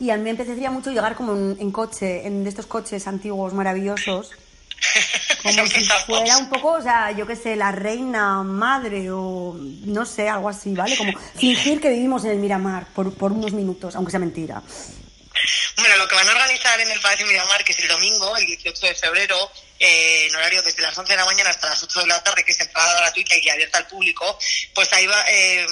Y 0.00 0.10
a 0.10 0.16
mí 0.16 0.22
me 0.22 0.30
apetecería 0.30 0.70
mucho 0.70 0.90
llegar 0.90 1.16
como 1.16 1.32
en, 1.32 1.56
en 1.60 1.72
coche, 1.72 2.24
en 2.24 2.44
de 2.44 2.50
estos 2.50 2.66
coches 2.66 3.08
antiguos 3.08 3.52
maravillosos, 3.52 4.30
como 5.42 5.66
si 5.66 5.84
fuera 6.06 6.38
un 6.38 6.48
poco, 6.48 6.72
o 6.72 6.82
sea, 6.82 7.12
yo 7.12 7.26
qué 7.26 7.36
sé, 7.36 7.56
la 7.56 7.72
reina 7.72 8.42
madre 8.42 9.10
o 9.10 9.56
no 9.84 10.04
sé, 10.04 10.28
algo 10.28 10.48
así, 10.48 10.74
¿vale? 10.74 10.96
Como 10.96 11.12
fingir 11.34 11.80
que 11.80 11.90
vivimos 11.90 12.24
en 12.24 12.32
el 12.32 12.38
Miramar 12.38 12.86
por, 12.94 13.12
por 13.14 13.32
unos 13.32 13.52
minutos, 13.52 13.96
aunque 13.96 14.10
sea 14.10 14.20
mentira. 14.20 14.62
Bueno, 15.76 15.96
lo 15.96 16.08
que 16.08 16.14
van 16.14 16.28
a 16.28 16.32
organizar 16.32 16.80
en 16.80 16.90
el 16.90 17.00
Palacio 17.00 17.26
Miramar, 17.26 17.64
que 17.64 17.72
es 17.72 17.78
el 17.78 17.88
domingo, 17.88 18.36
el 18.36 18.46
18 18.46 18.86
de 18.86 18.94
febrero, 18.94 19.52
eh, 19.78 20.26
en 20.26 20.34
horario 20.34 20.62
desde 20.62 20.82
las 20.82 20.96
11 20.96 21.12
de 21.12 21.16
la 21.16 21.24
mañana 21.24 21.50
hasta 21.50 21.68
las 21.68 21.82
8 21.82 22.00
de 22.00 22.06
la 22.06 22.22
tarde, 22.22 22.44
que 22.44 22.52
es 22.52 22.60
entrada 22.60 23.00
gratuita 23.00 23.36
y 23.36 23.48
abierta 23.48 23.78
al 23.78 23.86
público, 23.86 24.38
pues 24.74 24.92
ahí 24.92 25.06
va, 25.06 25.24
eh, 25.28 25.66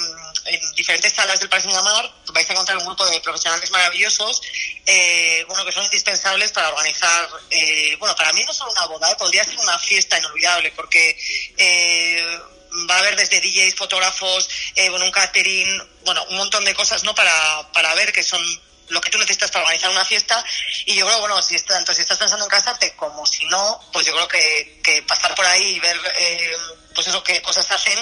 en 0.44 0.72
diferentes 0.74 1.12
salas 1.12 1.40
del 1.40 1.48
Palacio 1.48 1.70
Miramar 1.70 2.12
vais 2.32 2.48
a 2.48 2.52
encontrar 2.52 2.78
un 2.78 2.84
grupo 2.84 3.06
de 3.06 3.20
profesionales 3.20 3.70
maravillosos, 3.70 4.42
eh, 4.84 5.44
bueno, 5.48 5.64
que 5.64 5.72
son 5.72 5.84
indispensables 5.84 6.52
para 6.52 6.68
organizar, 6.68 7.28
eh, 7.50 7.96
bueno, 7.98 8.14
para 8.14 8.32
mí 8.32 8.44
no 8.44 8.52
solo 8.52 8.70
una 8.72 8.86
boda, 8.86 9.10
eh, 9.10 9.16
podría 9.18 9.44
ser 9.44 9.58
una 9.58 9.78
fiesta 9.78 10.18
inolvidable, 10.18 10.70
porque 10.72 11.18
eh, 11.56 12.38
va 12.88 12.96
a 12.96 12.98
haber 12.98 13.16
desde 13.16 13.40
DJs, 13.40 13.74
fotógrafos, 13.74 14.48
eh, 14.74 14.88
bueno, 14.90 15.06
un 15.06 15.10
catering, 15.10 15.82
bueno, 16.04 16.22
un 16.28 16.36
montón 16.36 16.64
de 16.64 16.74
cosas, 16.74 17.04
¿no? 17.04 17.14
Para, 17.14 17.72
para 17.72 17.94
ver 17.94 18.12
que 18.12 18.22
son 18.22 18.40
lo 18.88 19.00
que 19.00 19.10
tú 19.10 19.18
necesitas 19.18 19.50
para 19.50 19.64
organizar 19.64 19.90
una 19.90 20.04
fiesta. 20.04 20.44
Y 20.84 20.94
yo 20.96 21.06
creo, 21.06 21.20
bueno, 21.20 21.40
si 21.42 21.58
tanto 21.60 21.92
si 21.94 22.02
estás 22.02 22.18
pensando 22.18 22.44
en 22.44 22.50
casarte 22.50 22.94
como 22.94 23.26
si 23.26 23.44
no, 23.46 23.80
pues 23.92 24.06
yo 24.06 24.12
creo 24.14 24.28
que, 24.28 25.02
pasar 25.06 25.34
por 25.34 25.44
ahí 25.44 25.76
y 25.76 25.80
ver, 25.80 25.98
eh, 26.18 26.56
pues 26.94 27.06
eso, 27.06 27.22
qué 27.22 27.42
cosas 27.42 27.70
hacen 27.70 27.98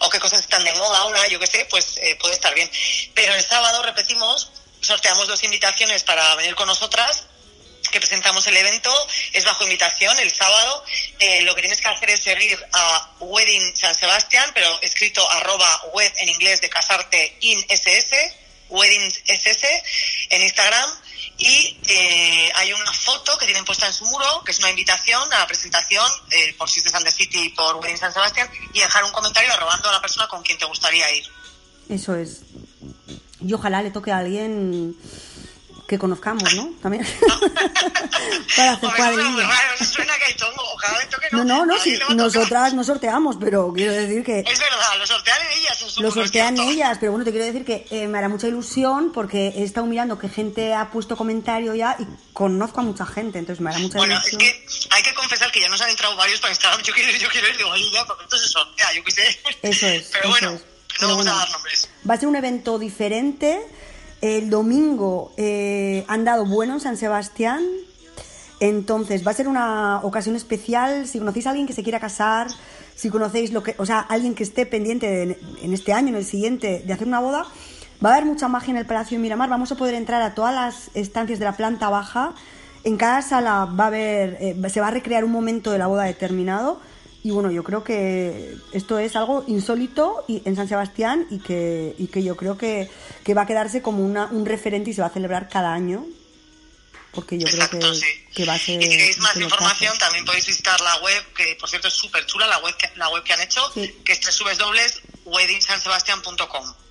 o 0.00 0.10
qué 0.10 0.20
cosas 0.20 0.40
están 0.40 0.64
de 0.64 0.72
moda 0.74 0.98
ahora, 0.98 1.26
yo 1.28 1.40
qué 1.40 1.46
sé, 1.46 1.66
pues 1.70 1.96
eh, 1.98 2.16
puede 2.16 2.34
estar 2.34 2.54
bien. 2.54 2.70
Pero 3.14 3.34
el 3.34 3.44
sábado, 3.44 3.82
repetimos, 3.82 4.50
sorteamos 4.80 5.26
dos 5.28 5.42
invitaciones 5.44 6.04
para 6.04 6.34
venir 6.36 6.54
con 6.54 6.66
nosotras 6.66 7.24
que 7.90 8.00
presentamos 8.00 8.46
el 8.46 8.56
evento, 8.56 8.90
es 9.32 9.44
bajo 9.44 9.64
invitación 9.64 10.18
el 10.18 10.30
sábado. 10.30 10.84
Eh, 11.18 11.42
lo 11.42 11.54
que 11.54 11.62
tienes 11.62 11.80
que 11.80 11.88
hacer 11.88 12.10
es 12.10 12.22
seguir 12.22 12.58
a 12.72 13.14
Wedding 13.20 13.76
San 13.76 13.94
Sebastián, 13.94 14.50
pero 14.54 14.80
escrito 14.82 15.28
arroba 15.30 15.82
web 15.92 16.12
en 16.18 16.28
inglés 16.28 16.60
de 16.60 16.68
casarte 16.68 17.36
in 17.40 17.64
SS, 17.68 18.45
Weddings 18.70 19.22
SS 19.26 19.82
en 20.30 20.42
Instagram. 20.42 20.90
Y 21.38 21.76
eh, 21.86 22.50
hay 22.54 22.72
una 22.72 22.92
foto 22.92 23.36
que 23.36 23.44
tienen 23.44 23.64
puesta 23.64 23.86
en 23.86 23.92
su 23.92 24.06
muro, 24.06 24.42
que 24.44 24.52
es 24.52 24.58
una 24.58 24.70
invitación 24.70 25.22
a 25.34 25.40
la 25.40 25.46
presentación 25.46 26.10
eh, 26.30 26.54
por 26.56 26.70
Sisters 26.70 26.94
and 26.94 27.04
the 27.04 27.12
City 27.12 27.50
por 27.50 27.76
Wedding 27.76 27.98
San 27.98 28.12
Sebastián, 28.12 28.48
y 28.72 28.80
dejar 28.80 29.04
un 29.04 29.12
comentario 29.12 29.52
arrobando 29.52 29.90
a 29.90 29.92
la 29.92 30.00
persona 30.00 30.26
con 30.28 30.42
quien 30.42 30.56
te 30.58 30.64
gustaría 30.64 31.12
ir. 31.14 31.24
Eso 31.90 32.16
es. 32.16 32.40
Y 33.40 33.52
ojalá 33.52 33.82
le 33.82 33.90
toque 33.90 34.12
a 34.12 34.18
alguien 34.18 34.96
que 35.86 35.98
conozcamos, 35.98 36.52
¿no? 36.54 36.70
También. 36.82 37.06
Para 38.56 38.72
hacer 38.72 38.84
Hombre, 38.88 38.96
cuadrilla. 38.96 39.28
muy 39.30 39.42
raro, 39.42 39.84
suena 39.84 40.12
que 40.18 40.24
hay 40.24 40.34
tongo, 40.34 40.62
ojalá 40.74 40.98
le 40.98 41.06
toque 41.06 41.26
No, 41.32 41.44
no, 41.44 41.66
no, 41.66 41.78
sí, 41.78 41.98
nosotras 42.14 42.74
no 42.74 42.82
sorteamos, 42.84 43.36
pero 43.38 43.72
quiero 43.72 43.92
decir 43.92 44.24
que 44.24 44.40
Es 44.40 44.58
verdad, 44.58 44.98
lo 44.98 45.06
sortean 45.06 45.38
ellas 45.56 45.82
en 45.82 45.90
su 45.90 46.02
lo 46.02 46.08
es 46.08 46.14
sortean 46.14 46.58
ellas, 46.58 46.96
pero 46.98 47.12
bueno, 47.12 47.24
te 47.24 47.30
quiero 47.30 47.46
decir 47.46 47.64
que 47.64 47.86
eh, 47.90 48.08
me 48.08 48.18
hará 48.18 48.28
mucha 48.28 48.48
ilusión 48.48 49.12
porque 49.12 49.48
he 49.48 49.62
estado 49.62 49.86
mirando 49.86 50.18
que 50.18 50.28
gente 50.28 50.74
ha 50.74 50.90
puesto 50.90 51.16
comentario 51.16 51.74
ya 51.74 51.96
y 51.98 52.06
conozco 52.32 52.80
a 52.80 52.84
mucha 52.84 53.06
gente, 53.06 53.38
entonces 53.38 53.60
me 53.62 53.70
hará 53.70 53.78
mucha 53.78 53.98
Bueno, 53.98 54.14
es 54.18 54.32
ilusión. 54.32 54.40
que 54.40 54.66
hay 54.94 55.02
que 55.02 55.14
confesar 55.14 55.50
que 55.52 55.60
ya 55.60 55.68
nos 55.68 55.80
han 55.82 55.90
entrado 55.90 56.16
varios 56.16 56.40
para 56.40 56.52
Instagram. 56.52 56.82
Yo 56.82 56.94
quiero 56.94 57.10
ir, 57.10 57.18
yo 57.18 57.28
quiero 57.28 57.48
ir. 57.48 57.56
Digo, 57.56 57.70
ya, 57.92 58.04
porque 58.06 58.24
esto 58.24 58.38
se 58.38 58.48
sortea, 58.48 58.92
yo 58.94 59.04
qué 59.04 59.10
sé. 59.12 59.40
Eso 59.62 59.86
es, 59.86 60.08
Pero 60.12 60.24
eso 60.24 60.28
bueno, 60.30 60.50
es. 60.52 60.60
no 60.60 60.66
Pero 60.98 61.08
vamos 61.08 61.16
bueno. 61.24 61.32
a 61.32 61.36
dar 61.38 61.50
nombres. 61.50 61.88
Va 62.08 62.14
a 62.14 62.16
ser 62.16 62.28
un 62.28 62.36
evento 62.36 62.78
diferente. 62.78 63.60
El 64.26 64.50
domingo 64.50 65.30
eh, 65.36 66.04
han 66.08 66.24
dado 66.24 66.46
bueno 66.46 66.74
en 66.74 66.80
San 66.80 66.96
Sebastián. 66.96 67.62
Entonces 68.58 69.24
va 69.24 69.30
a 69.30 69.34
ser 69.34 69.46
una 69.46 70.00
ocasión 70.02 70.34
especial. 70.34 71.06
Si 71.06 71.20
conocéis 71.20 71.46
a 71.46 71.50
alguien 71.50 71.68
que 71.68 71.72
se 71.72 71.84
quiera 71.84 72.00
casar, 72.00 72.48
si 72.96 73.08
conocéis 73.08 73.52
lo 73.52 73.62
que, 73.62 73.76
o 73.78 73.86
sea, 73.86 74.00
alguien 74.00 74.34
que 74.34 74.42
esté 74.42 74.66
pendiente 74.66 75.38
en 75.62 75.72
este 75.72 75.92
año, 75.92 76.08
en 76.08 76.16
el 76.16 76.24
siguiente, 76.24 76.82
de 76.84 76.92
hacer 76.92 77.06
una 77.06 77.20
boda, 77.20 77.46
va 78.04 78.10
a 78.10 78.12
haber 78.14 78.24
mucha 78.24 78.48
magia 78.48 78.72
en 78.72 78.78
el 78.78 78.86
Palacio 78.86 79.16
de 79.16 79.22
Miramar. 79.22 79.48
Vamos 79.48 79.70
a 79.70 79.76
poder 79.76 79.94
entrar 79.94 80.20
a 80.22 80.34
todas 80.34 80.52
las 80.52 80.90
estancias 80.94 81.38
de 81.38 81.44
la 81.44 81.52
planta 81.52 81.88
baja. 81.88 82.34
En 82.82 82.96
cada 82.96 83.22
sala 83.22 83.66
va 83.66 83.84
a 83.84 83.86
haber, 83.86 84.38
eh, 84.40 84.68
se 84.70 84.80
va 84.80 84.88
a 84.88 84.90
recrear 84.90 85.24
un 85.24 85.30
momento 85.30 85.70
de 85.70 85.78
la 85.78 85.86
boda 85.86 86.02
determinado. 86.02 86.80
Y 87.26 87.30
bueno, 87.32 87.50
yo 87.50 87.64
creo 87.64 87.82
que 87.82 88.54
esto 88.72 89.00
es 89.00 89.16
algo 89.16 89.42
insólito 89.48 90.24
y- 90.28 90.42
en 90.44 90.54
San 90.54 90.68
Sebastián 90.68 91.26
y 91.28 91.40
que, 91.40 91.92
y 91.98 92.06
que 92.06 92.22
yo 92.22 92.36
creo 92.36 92.56
que, 92.56 92.88
que 93.24 93.34
va 93.34 93.42
a 93.42 93.46
quedarse 93.46 93.82
como 93.82 94.04
una, 94.06 94.26
un 94.26 94.46
referente 94.46 94.90
y 94.90 94.94
se 94.94 95.00
va 95.00 95.08
a 95.08 95.10
celebrar 95.10 95.48
cada 95.48 95.72
año. 95.74 96.06
Porque 97.10 97.36
yo 97.36 97.48
Exacto, 97.48 97.78
creo 97.80 97.90
que, 97.90 97.98
sí. 97.98 98.06
que 98.32 98.44
va 98.44 98.54
a 98.54 98.58
ser. 98.60 98.80
Y 98.80 98.84
si 98.84 98.90
queréis 98.90 99.18
más 99.18 99.36
información, 99.36 99.98
también 99.98 100.24
podéis 100.24 100.46
visitar 100.46 100.80
la 100.80 100.98
web, 100.98 101.24
que 101.36 101.56
por 101.58 101.68
cierto 101.68 101.88
es 101.88 101.94
súper 101.94 102.24
chula, 102.26 102.46
la 102.46 102.58
web 102.58 102.76
que, 102.76 102.88
la 102.96 103.08
web 103.08 103.24
que 103.24 103.32
han 103.32 103.40
hecho, 103.40 103.60
Sí. 103.74 103.92
que 104.04 104.12
es 104.12 104.20
www.weddingsansebastian.com. 104.20 105.15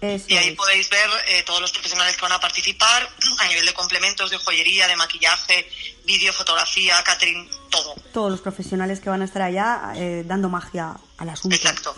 Eso 0.01 0.25
Y 0.27 0.37
ahí 0.37 0.49
es. 0.49 0.55
podéis 0.55 0.89
ver 0.89 1.09
eh, 1.27 1.43
todos 1.43 1.61
los 1.61 1.71
profesionales 1.71 2.15
que 2.15 2.21
van 2.21 2.33
a 2.33 2.39
participar 2.39 3.09
a 3.39 3.47
nivel 3.47 3.65
de 3.65 3.73
complementos, 3.73 4.29
de 4.29 4.37
joyería, 4.37 4.87
de 4.87 4.95
maquillaje, 4.95 5.69
vídeo, 6.05 6.33
fotografía, 6.33 7.01
catering, 7.03 7.49
todo. 7.69 7.95
Todos 8.13 8.31
los 8.31 8.41
profesionales 8.41 8.99
que 8.99 9.09
van 9.09 9.21
a 9.21 9.25
estar 9.25 9.41
allá 9.41 9.93
eh, 9.95 10.23
dando 10.25 10.49
magia 10.49 10.95
al 11.17 11.29
asunto. 11.29 11.55
Exacto. 11.55 11.95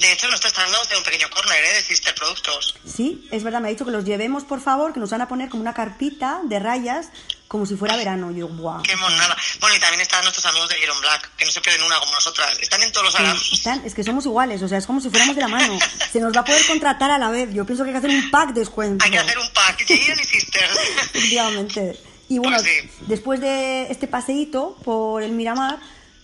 De 0.00 0.12
hecho, 0.12 0.26
nosotros 0.28 0.52
estamos 0.52 0.90
en 0.90 0.98
un 0.98 1.04
pequeño 1.04 1.28
corner 1.30 1.62
¿eh? 1.64 1.74
de 1.74 1.82
Sister 1.82 2.14
Productos. 2.14 2.74
Sí, 2.86 3.28
es 3.30 3.42
verdad, 3.44 3.60
me 3.60 3.68
ha 3.68 3.70
dicho 3.70 3.84
que 3.84 3.90
los 3.90 4.04
llevemos, 4.04 4.44
por 4.44 4.60
favor, 4.60 4.92
que 4.94 5.00
nos 5.00 5.10
van 5.10 5.20
a 5.20 5.28
poner 5.28 5.48
como 5.50 5.60
una 5.62 5.74
carpita 5.74 6.40
de 6.44 6.58
rayas, 6.58 7.08
como 7.48 7.66
si 7.66 7.76
fuera 7.76 7.96
verano. 7.96 8.30
Yo, 8.30 8.48
guau. 8.48 8.82
Qué 8.82 8.96
monada. 8.96 9.36
Bueno, 9.60 9.76
y 9.76 9.80
también 9.80 10.00
están 10.00 10.22
nuestros 10.22 10.46
amigos 10.46 10.68
de 10.70 10.80
Iron 10.80 10.98
Black, 11.00 11.30
que 11.36 11.44
no 11.44 11.50
se 11.50 11.60
pierden 11.60 11.82
una 11.84 11.98
como 11.98 12.12
nosotras. 12.12 12.58
Están 12.60 12.82
en 12.82 12.92
todos 12.92 13.06
los 13.06 13.14
Sí, 13.14 13.22
arados. 13.22 13.52
están- 13.52 13.82
es 13.84 13.94
que 13.94 14.02
somos 14.04 14.24
iguales, 14.24 14.62
o 14.62 14.68
sea, 14.68 14.78
es 14.78 14.86
como 14.86 15.00
si 15.00 15.10
fuéramos 15.10 15.34
de 15.36 15.42
la 15.42 15.48
mano. 15.48 15.78
Se 16.10 16.18
nos 16.20 16.34
va 16.34 16.40
a 16.40 16.44
poder 16.44 16.64
contratar 16.66 17.10
a 17.10 17.18
la 17.18 17.28
vez. 17.30 17.52
Yo 17.52 17.66
pienso 17.66 17.84
que 17.84 17.90
hay 17.90 17.94
que 17.94 17.98
hacer 18.06 18.10
un 18.10 18.30
pack 18.30 18.54
de 18.54 18.60
descuento. 18.60 19.04
Hay 19.04 19.10
que 19.10 19.18
hacer 19.18 19.38
un 19.38 19.50
pack. 19.52 19.84
Jason 19.86 20.18
y 20.18 20.24
Sisters. 20.24 20.78
Efectivamente. 21.14 22.00
Y 22.28 22.38
bueno, 22.38 22.56
Pues 22.58 22.70
sí. 22.70 22.90
después 23.06 23.40
de 23.40 23.90
este 23.90 24.06
paseíto 24.06 24.76
por 24.84 25.22
el 25.22 25.32
Miramar, 25.32 25.78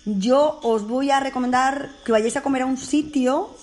yo 0.05 0.61
os 0.63 0.87
voy 0.87 1.11
a 1.11 1.19
recomendar 1.19 1.91
que 2.05 2.13
vayáis 2.13 2.37
a 2.37 2.43
comer 2.43 2.63
a 2.63 2.67
un 2.67 2.77
sitio 2.79 3.57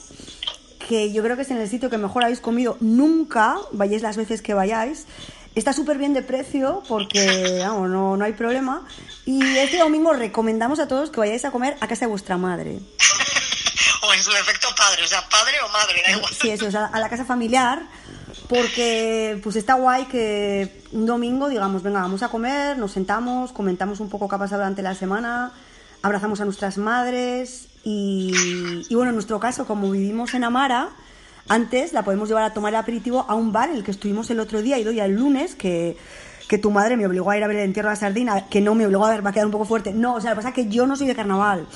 que 0.87 1.11
yo 1.11 1.23
creo 1.23 1.35
que 1.35 1.43
es 1.43 1.51
en 1.51 1.57
el 1.57 1.69
sitio 1.69 1.89
que 1.89 1.97
mejor 1.97 2.23
habéis 2.23 2.39
comido 2.39 2.77
nunca, 2.79 3.57
vayáis 3.71 4.01
las 4.01 4.17
veces 4.17 4.41
que 4.41 4.53
vayáis. 4.53 5.05
Está 5.55 5.71
súper 5.71 5.97
bien 5.97 6.13
de 6.13 6.23
precio 6.23 6.81
porque, 6.87 7.59
vamos, 7.65 7.89
no, 7.89 8.17
no 8.17 8.25
hay 8.25 8.33
problema. 8.33 8.85
Y 9.25 9.57
este 9.57 9.77
domingo 9.77 10.13
recomendamos 10.13 10.79
a 10.79 10.87
todos 10.87 11.11
que 11.11 11.19
vayáis 11.19 11.45
a 11.45 11.51
comer 11.51 11.77
a 11.79 11.87
casa 11.87 12.05
de 12.05 12.09
vuestra 12.09 12.37
madre. 12.37 12.79
o 14.07 14.13
en 14.13 14.23
su 14.23 14.31
defecto 14.31 14.67
padre, 14.75 15.03
o 15.03 15.07
sea, 15.07 15.27
padre 15.29 15.53
o 15.65 15.69
madre, 15.69 16.01
da 16.05 16.11
igual. 16.11 16.33
Sí, 16.33 16.49
eso, 16.49 16.67
o 16.67 16.71
sea, 16.71 16.85
a 16.85 16.99
la 16.99 17.07
casa 17.07 17.23
familiar, 17.23 17.83
porque 18.49 19.39
pues 19.43 19.55
está 19.55 19.75
guay 19.75 20.05
que 20.05 20.83
un 20.91 21.05
domingo 21.05 21.49
digamos, 21.49 21.83
venga, 21.83 22.01
vamos 22.01 22.23
a 22.23 22.29
comer, 22.29 22.77
nos 22.77 22.91
sentamos, 22.91 23.51
comentamos 23.51 23.99
un 23.99 24.09
poco 24.09 24.27
qué 24.27 24.35
ha 24.35 24.39
pasado 24.39 24.61
durante 24.61 24.81
la 24.81 24.95
semana, 24.95 25.53
abrazamos 26.01 26.41
a 26.41 26.45
nuestras 26.45 26.77
madres 26.77 27.67
y, 27.83 28.85
y 28.89 28.95
bueno, 28.95 29.09
en 29.09 29.15
nuestro 29.15 29.39
caso, 29.39 29.65
como 29.65 29.91
vivimos 29.91 30.33
en 30.33 30.43
Amara, 30.43 30.89
antes 31.49 31.93
la 31.93 32.03
podemos 32.03 32.29
llevar 32.29 32.43
a 32.43 32.53
tomar 32.53 32.71
el 32.71 32.77
aperitivo 32.77 33.25
a 33.27 33.35
un 33.35 33.51
bar 33.51 33.69
en 33.69 33.75
el 33.75 33.83
que 33.83 33.91
estuvimos 33.91 34.29
el 34.29 34.39
otro 34.39 34.61
día 34.61 34.79
y 34.79 34.83
doy 34.83 34.99
el 34.99 35.15
lunes, 35.15 35.55
que, 35.55 35.97
que 36.47 36.57
tu 36.57 36.71
madre 36.71 36.95
me 36.95 37.05
obligó 37.05 37.31
a 37.31 37.37
ir 37.37 37.43
a 37.43 37.47
ver 37.47 37.57
el 37.57 37.63
entierro 37.63 37.89
de 37.89 37.95
la 37.95 37.99
sardina, 37.99 38.47
que 38.47 38.61
no 38.61 38.75
me 38.75 38.85
obligó 38.85 39.05
a 39.05 39.11
ver, 39.11 39.25
va 39.25 39.31
a 39.31 39.33
quedar 39.33 39.45
un 39.45 39.51
poco 39.51 39.65
fuerte. 39.65 39.91
No, 39.91 40.15
o 40.15 40.21
sea, 40.21 40.31
lo 40.31 40.35
que 40.35 40.43
pasa 40.43 40.49
es 40.49 40.55
que 40.55 40.69
yo 40.69 40.87
no 40.87 40.95
soy 40.95 41.07
de 41.07 41.15
carnaval. 41.15 41.67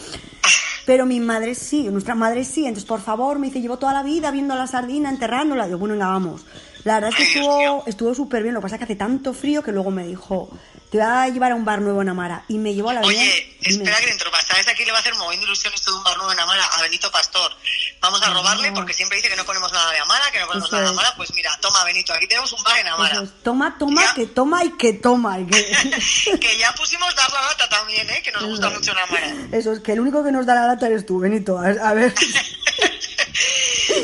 Pero 0.86 1.06
mi 1.06 1.20
madre 1.20 1.54
sí, 1.54 1.90
nuestra 1.90 2.16
madre 2.16 2.46
sí. 2.46 2.62
Entonces, 2.62 2.86
por 2.86 3.02
favor, 3.02 3.40
me 3.40 3.48
dice, 3.48 3.60
llevo 3.60 3.78
toda 3.78 3.92
la 3.92 4.04
vida 4.04 4.32
viendo 4.32 4.54
a 4.54 4.58
la 4.58 4.68
sardina, 4.68 5.10
enterrándola. 5.10 5.68
Yo, 5.68 5.78
bueno, 5.78 5.96
venga, 5.96 6.08
vamos. 6.08 6.46
La 6.86 6.94
verdad 6.96 7.10
es 7.10 7.16
que 7.18 7.82
estuvo 7.88 8.16
súper 8.16 8.42
bien. 8.42 8.54
Lo 8.54 8.62
que 8.62 8.64
pasa 8.64 8.76
es 8.76 8.80
que 8.80 8.86
hace 8.86 8.96
tanto 8.96 9.34
frío 9.34 9.62
que 9.62 9.74
luego 9.74 9.92
me 9.92 10.08
dijo, 10.08 10.50
te 10.90 10.98
voy 11.00 11.06
a 11.08 11.28
llevar 11.28 11.52
a 11.52 11.56
un 11.56 11.66
bar 11.66 11.82
nuevo 11.82 12.02
en 12.02 12.10
Amara. 12.10 12.44
Y 12.48 12.58
me 12.58 12.74
llevó 12.74 12.90
a 12.92 12.94
la 12.96 13.02
Oye, 13.02 13.18
avenida- 13.18 13.60
dime. 13.62 13.84
espera 13.84 14.00
que 14.00 14.06
dentro, 14.08 14.32
¿sabes 14.48 14.68
a 14.68 14.74
quién 14.74 14.86
le 14.86 14.92
va 14.94 15.00
a 15.00 15.02
hacer 15.02 15.14
moviendo 15.16 15.46
ilusión 15.46 15.74
esto 15.74 15.92
de 15.92 15.98
un 15.98 16.04
bar 16.04 16.16
nuevo 16.18 16.32
en 16.32 16.40
Amara? 16.40 16.66
A 16.66 16.82
Benito 16.82 17.12
Pastor. 17.12 17.52
Vamos 18.00 18.22
a 18.22 18.30
robarle 18.34 18.72
porque 18.72 18.94
siempre 18.94 19.18
dice 19.18 19.30
que 19.30 19.36
no 19.36 19.44
ponemos 19.44 19.72
nada 19.74 19.92
de 19.92 20.00
Amara, 20.00 20.24
que 20.32 20.40
no 20.40 20.48
ponemos 20.48 20.68
Eso 20.70 20.76
nada 20.78 20.88
de. 20.90 20.94
Amara. 20.94 21.14
Pues 21.18 21.34
mira, 21.34 21.58
toma 21.62 21.84
Benito, 21.84 22.14
aquí 22.14 22.28
tenemos 22.28 22.54
un 22.54 22.64
bar 22.64 22.80
en 22.80 22.88
Amara. 22.88 23.22
Es, 23.24 23.30
toma, 23.44 23.76
toma, 23.78 24.02
Ya. 24.02 24.14
que 24.14 24.26
toma 24.28 24.64
y 24.64 24.72
que 24.78 24.94
toma. 24.94 25.40
y 25.40 25.46
que- 25.48 26.40
que 26.40 26.58
ya 26.58 26.72
pusimos 26.74 27.14
dar 27.16 27.32
la 27.32 27.42
lata 27.42 27.68
también, 27.70 28.10
¿eh? 28.10 28.22
Que 28.24 28.32
nos 28.32 28.44
gusta 28.46 28.70
mucho 28.70 28.92
en 28.92 28.98
Amara. 28.98 29.34
Eso 29.52 29.74
es, 29.74 29.80
que 29.82 29.92
el 29.94 30.00
único 30.00 30.24
que 30.24 30.32
nos 30.32 30.46
da 30.46 30.56
la 30.56 30.68
lata 30.68 30.88
eres 30.88 31.06
tú, 31.06 31.20
Benito. 31.20 31.58
A, 31.60 31.68
a 31.90 31.94
ver, 31.94 32.14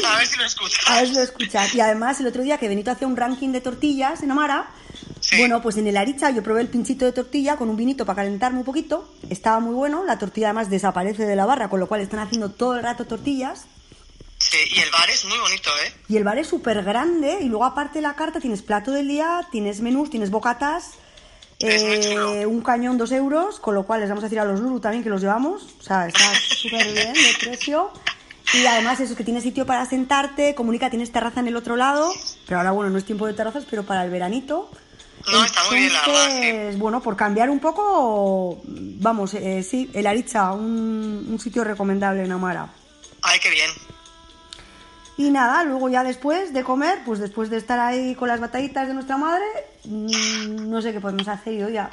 A 0.05 0.17
ver 0.17 0.27
si 0.27 0.37
lo 0.37 0.45
escuchas. 0.45 0.87
a 0.87 0.95
ver 0.97 1.07
si 1.07 1.13
lo 1.15 1.21
escuchas. 1.23 1.73
Y 1.75 1.79
además, 1.81 2.19
el 2.19 2.27
otro 2.27 2.41
día 2.43 2.57
que 2.57 2.67
Benito 2.67 2.91
hacía 2.91 3.07
un 3.07 3.15
ranking 3.17 3.49
de 3.51 3.61
tortillas 3.61 4.21
en 4.21 4.31
Amara, 4.31 4.67
Sí. 5.33 5.39
bueno, 5.39 5.61
pues 5.61 5.77
en 5.77 5.87
el 5.87 5.97
Aricha 5.97 6.29
yo 6.31 6.43
probé 6.43 6.61
el 6.61 6.67
pinchito 6.67 7.05
de 7.05 7.11
tortilla 7.11 7.57
con 7.57 7.69
un 7.69 7.75
vinito 7.75 8.05
para 8.05 8.17
calentarme 8.17 8.59
un 8.59 8.65
poquito. 8.65 9.13
Estaba 9.29 9.59
muy 9.59 9.73
bueno. 9.73 10.03
La 10.05 10.17
tortilla 10.17 10.47
además 10.47 10.69
desaparece 10.69 11.25
de 11.25 11.35
la 11.35 11.45
barra, 11.45 11.69
con 11.69 11.79
lo 11.79 11.87
cual 11.87 12.01
están 12.01 12.19
haciendo 12.19 12.49
todo 12.49 12.75
el 12.75 12.83
rato 12.83 13.05
tortillas. 13.05 13.65
Sí, 14.37 14.57
y 14.75 14.79
el 14.79 14.91
bar 14.91 15.09
es 15.09 15.23
muy 15.25 15.37
bonito, 15.37 15.69
¿eh? 15.85 15.93
Y 16.09 16.17
el 16.17 16.23
bar 16.23 16.37
es 16.37 16.47
súper 16.47 16.83
grande. 16.83 17.37
Y 17.41 17.45
luego, 17.45 17.65
aparte 17.65 17.99
de 17.99 18.01
la 18.01 18.15
carta, 18.15 18.39
tienes 18.39 18.61
plato 18.61 18.91
del 18.91 19.07
día, 19.07 19.47
tienes 19.51 19.79
menús, 19.81 20.09
tienes 20.09 20.29
bocatas. 20.31 20.91
Eh, 21.59 22.45
un 22.45 22.61
cañón, 22.61 22.97
dos 22.97 23.11
euros, 23.13 23.59
con 23.59 23.73
lo 23.73 23.85
cual 23.85 24.01
les 24.01 24.09
vamos 24.09 24.23
a 24.23 24.27
decir 24.27 24.39
a 24.39 24.45
los 24.45 24.59
Lulu 24.59 24.81
también 24.81 25.01
que 25.01 25.09
los 25.09 25.21
llevamos. 25.21 25.75
O 25.79 25.83
sea, 25.83 26.07
está 26.07 26.33
súper 26.55 26.91
bien 26.91 27.13
de 27.13 27.33
precio. 27.39 27.91
Y 28.53 28.65
además 28.65 28.99
eso, 28.99 29.15
que 29.15 29.23
tienes 29.23 29.43
sitio 29.43 29.65
para 29.65 29.85
sentarte, 29.85 30.55
comunica, 30.55 30.89
tienes 30.89 31.11
terraza 31.11 31.39
en 31.39 31.47
el 31.47 31.55
otro 31.55 31.75
lado. 31.75 32.11
Pero 32.45 32.59
ahora, 32.59 32.71
bueno, 32.71 32.91
no 32.91 32.97
es 32.97 33.05
tiempo 33.05 33.25
de 33.25 33.33
terrazas, 33.33 33.65
pero 33.69 33.83
para 33.83 34.03
el 34.03 34.11
veranito. 34.11 34.69
No, 35.31 35.43
está 35.43 35.63
muy 35.69 35.79
bien, 35.79 35.93
la 35.93 36.01
verdad, 36.01 36.71
sí. 36.71 36.77
Bueno, 36.77 37.01
por 37.01 37.15
cambiar 37.15 37.49
un 37.49 37.59
poco, 37.59 38.61
vamos, 38.65 39.33
eh, 39.33 39.63
sí, 39.63 39.89
el 39.93 40.05
Aricha, 40.05 40.51
un, 40.51 41.27
un 41.29 41.39
sitio 41.39 41.63
recomendable 41.63 42.23
en 42.23 42.31
Amara. 42.31 42.67
Ay, 43.21 43.39
qué 43.39 43.49
bien. 43.49 43.69
Y 45.15 45.29
nada, 45.29 45.63
luego 45.63 45.89
ya 45.89 46.03
después 46.03 46.53
de 46.53 46.63
comer, 46.63 47.01
pues 47.05 47.19
después 47.19 47.49
de 47.51 47.57
estar 47.57 47.79
ahí 47.79 48.15
con 48.15 48.27
las 48.27 48.39
batallitas 48.39 48.87
de 48.87 48.95
nuestra 48.95 49.15
madre, 49.15 49.45
mm, 49.83 50.69
no 50.69 50.81
sé 50.81 50.91
qué 50.91 50.99
podemos 50.99 51.27
hacer 51.27 51.53
yo 51.53 51.69
ya. 51.69 51.91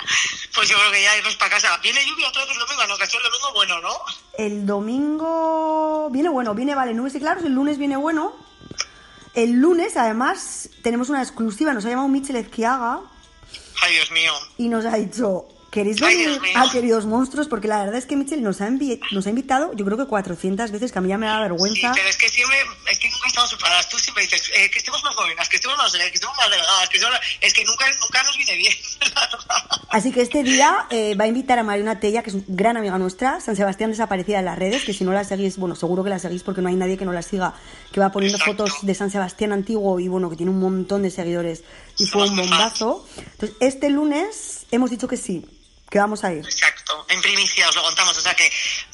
Pues 0.55 0.69
yo 0.69 0.77
creo 0.79 0.91
que 0.91 1.03
ya 1.03 1.19
irnos 1.19 1.37
para 1.37 1.51
casa. 1.51 1.77
Viene 1.83 2.01
lluvia 2.07 2.29
otra 2.29 2.43
vez 2.43 2.53
el 2.53 2.59
domingo, 2.59 2.87
no, 2.87 2.97
que 2.97 3.05
el 3.05 3.23
domingo 3.23 3.53
bueno, 3.55 3.81
¿no? 3.81 3.91
El 4.39 4.67
domingo 4.67 6.09
viene 6.11 6.29
bueno, 6.31 6.55
viene 6.55 6.75
vale, 6.75 6.95
nubes 6.95 7.15
y 7.15 7.21
claros, 7.21 7.45
el 7.45 7.53
lunes 7.53 7.77
viene 7.77 7.97
bueno. 7.97 8.33
El 9.35 9.53
lunes, 9.53 9.97
además, 9.97 10.71
tenemos 10.83 11.11
una 11.11 11.23
exclusiva. 11.23 11.75
Nos 11.75 11.85
ha 11.85 11.91
llamado 11.91 12.09
Michel 12.09 12.37
Ezquiaga 12.37 13.01
Ay, 13.83 13.95
Dios 13.95 14.11
mío. 14.11 14.33
y 14.59 14.69
nos 14.69 14.85
ha 14.85 14.97
dicho, 14.97 15.47
¿queréis 15.71 16.03
Ay, 16.03 16.17
venir 16.17 16.41
mío. 16.41 16.53
a 16.57 16.71
Queridos 16.71 17.07
Monstruos? 17.07 17.49
Porque 17.49 17.69
la 17.69 17.79
verdad 17.79 17.95
es 17.97 18.07
que 18.07 18.17
Michel 18.17 18.43
nos 18.43 18.61
ha, 18.61 18.69
nos 18.71 19.27
ha 19.27 19.31
invitado, 19.31 19.73
yo 19.75 19.85
creo 19.85 19.97
que 19.97 20.07
400 20.07 20.71
veces, 20.71 20.93
que 20.93 20.99
a 20.99 21.03
mí 21.03 21.09
ya 21.09 21.19
me 21.19 21.27
da 21.27 21.37
Sí, 21.37 21.43
vergüenza. 21.43 21.93
pero 21.95 22.09
es 22.09 22.17
que 22.17 22.29
siempre, 22.29 22.57
es 22.91 22.99
que 22.99 23.09
nunca 23.11 23.27
estamos 23.29 23.51
preparadas. 23.55 23.89
Tú 23.89 23.99
siempre 23.99 24.25
dices 24.25 24.51
eh, 24.57 24.71
que 24.71 24.79
estemos 24.79 25.03
más 25.05 25.15
jóvenes, 25.15 25.49
que 25.49 25.57
estemos 25.57 25.77
más, 25.77 25.93
que 25.93 26.05
estemos 26.15 26.37
más 26.37 26.51
delgadas, 26.51 26.89
que 26.89 26.97
estemos- 26.99 27.19
es 27.41 27.55
que 27.55 27.65
nunca, 27.65 27.87
nunca 28.01 28.23
nos 28.25 28.37
viene 28.37 28.57
bien. 28.57 28.75
Así 29.91 30.13
que 30.13 30.21
este 30.23 30.43
día 30.45 30.87
eh, 30.91 31.15
va 31.17 31.25
a 31.25 31.29
invitar 31.29 31.59
a 31.59 31.63
Mariona 31.65 31.99
Tella, 31.99 32.23
que 32.23 32.31
es 32.31 32.37
gran 32.47 32.77
amiga 32.77 32.97
nuestra, 32.99 33.41
San 33.41 33.57
Sebastián 33.57 33.91
desaparecida 33.91 34.39
en 34.39 34.45
las 34.45 34.59
redes, 34.59 34.85
que 34.85 34.93
si 34.93 35.05
no 35.05 35.13
la 35.13 35.25
seguís, 35.25 35.57
bueno, 35.57 35.75
seguro 35.75 36.05
que 36.05 36.11
la 36.11 36.19
seguís 36.19 36.43
porque 36.45 36.63
no 36.63 36.69
hay 36.69 36.77
nadie 36.77 36.97
que 36.97 37.05
no 37.05 37.13
la 37.13 37.23
siga, 37.23 37.55
que 37.93 37.99
va 38.01 38.13
poniendo 38.13 38.39
Exacto. 38.39 38.67
fotos 38.67 38.79
de 38.87 38.95
San 38.95 39.11
Sebastián 39.11 39.53
antiguo 39.53 39.99
y 39.99 40.07
bueno, 40.09 40.31
que 40.31 40.37
tiene 40.37 40.53
un 40.53 40.61
montón 40.61 41.03
de 41.03 41.11
seguidores 41.11 41.65
y 41.99 42.07
fue 42.07 42.27
Somos 42.27 42.31
un 42.31 42.37
muy 42.37 42.49
bombazo. 42.49 43.07
Entonces, 43.17 43.57
este 43.61 43.91
lunes 43.91 44.67
hemos 44.71 44.91
dicho 44.91 45.09
que 45.09 45.17
sí, 45.17 45.45
que 45.91 45.99
vamos 45.99 46.23
a 46.25 46.33
ir. 46.33 46.45
Exacto, 46.45 47.05
en 47.09 47.21
primicia 47.21 47.69
os 47.69 47.75
lo 47.77 47.83
contamos, 47.83 48.17
o 48.17 48.21
sea 48.21 48.35
que 48.35 48.51